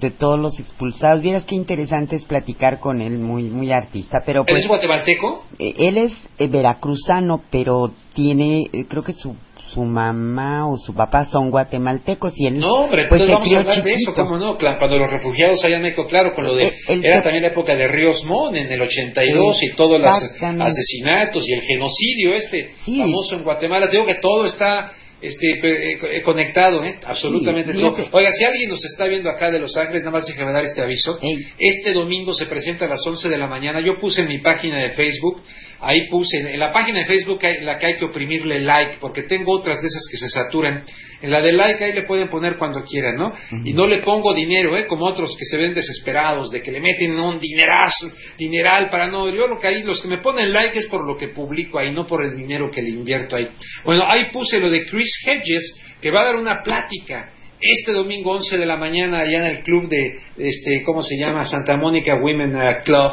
[0.00, 1.22] de, todos los expulsados.
[1.22, 4.22] Vieras qué interesante es platicar con él, muy muy artista.
[4.26, 5.44] Pero ¿Él es pues, guatemalteco?
[5.60, 9.36] Eh, él es eh, veracruzano, pero tiene, creo que su
[9.72, 13.94] su mamá o su papá son guatemaltecos y él no pues vamos a hablar de
[13.94, 16.72] eso cómo no cuando los refugiados allá en México claro con lo de
[17.02, 20.14] era también la época de Ríos Mon en el 82 y todos los
[20.60, 24.90] asesinatos y el genocidio este famoso en Guatemala digo que todo está
[25.20, 26.96] este, eh, eh, conectado, ¿eh?
[27.04, 27.96] absolutamente todo.
[28.12, 30.80] Oiga, si alguien nos está viendo acá de Los Ángeles, nada más déjeme dar este
[30.80, 31.18] aviso.
[31.58, 33.80] Este domingo se presenta a las 11 de la mañana.
[33.84, 35.42] Yo puse en mi página de Facebook
[35.80, 39.22] ahí puse, en la página de Facebook en la que hay que oprimirle like, porque
[39.22, 40.84] tengo otras de esas que se saturan.
[41.20, 43.32] En la de like ahí le pueden poner cuando quieran, ¿no?
[43.64, 44.86] Y no le pongo dinero, ¿eh?
[44.86, 49.28] Como otros que se ven desesperados, de que le meten un dinerazo, dineral para no.
[49.28, 51.92] Yo lo que ahí, los que me ponen like es por lo que publico ahí,
[51.92, 53.48] no por el dinero que le invierto ahí.
[53.84, 57.30] Bueno, ahí puse lo de Chris Hedges, que va a dar una plática
[57.60, 61.44] este domingo 11 de la mañana allá en el club de, este, ¿cómo se llama?
[61.44, 62.52] Santa Mónica Women
[62.84, 63.10] Club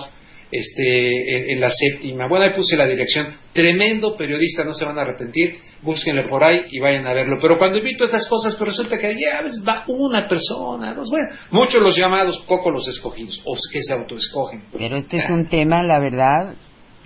[0.57, 2.27] este, en, la séptima.
[2.27, 3.27] Bueno, ahí puse la dirección.
[3.53, 5.57] Tremendo periodista, no se van a arrepentir.
[5.81, 7.37] Búsquenlo por ahí y vayan a verlo.
[7.41, 10.93] Pero cuando invito estas cosas, pues resulta que ya a veces va una persona.
[10.93, 14.63] bueno, muchos los llamados, poco los escogidos, o que se autoescogen.
[14.77, 16.55] Pero este es un tema, la verdad,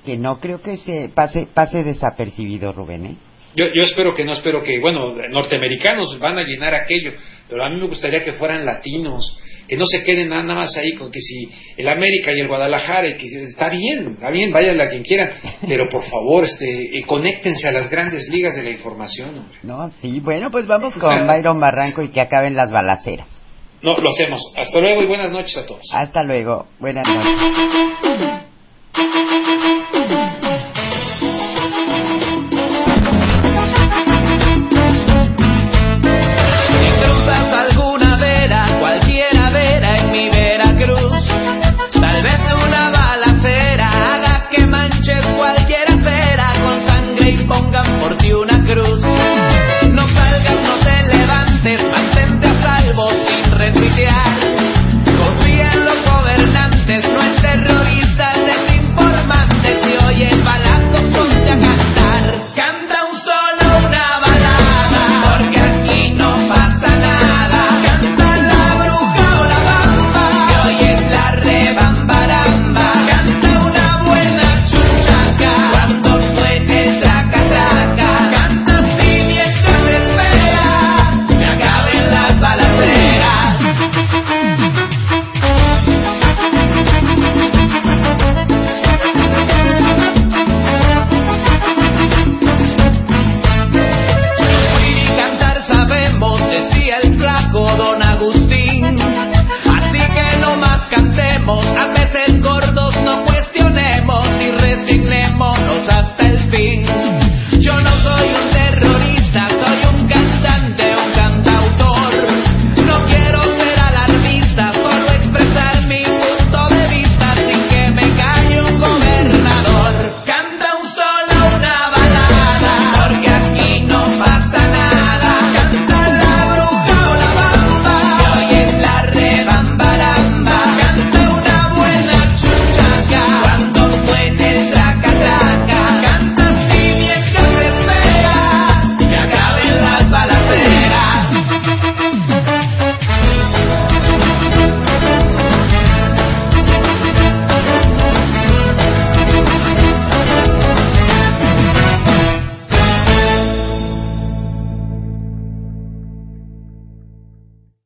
[0.06, 3.06] que no creo que se pase, pase desapercibido, Rubén.
[3.06, 3.18] ¿eh?
[3.56, 7.14] Yo, yo espero que no, espero que, bueno, norteamericanos van a llenar aquello,
[7.50, 9.38] pero a mí me gustaría que fueran latinos,
[9.70, 11.48] que no se queden nada más ahí con que si
[11.78, 15.30] el América y el Guadalajara, que está bien, está bien, vayan a quien quieran,
[15.68, 19.46] pero por favor, este, eh, conéctense a las grandes ligas de la información.
[19.62, 23.30] No, sí, bueno, pues vamos con Byron Barranco y que acaben las balaceras.
[23.82, 24.42] No, lo hacemos.
[24.58, 25.86] Hasta luego y buenas noches a todos.
[25.94, 26.66] Hasta luego.
[26.80, 27.60] Buenas noches.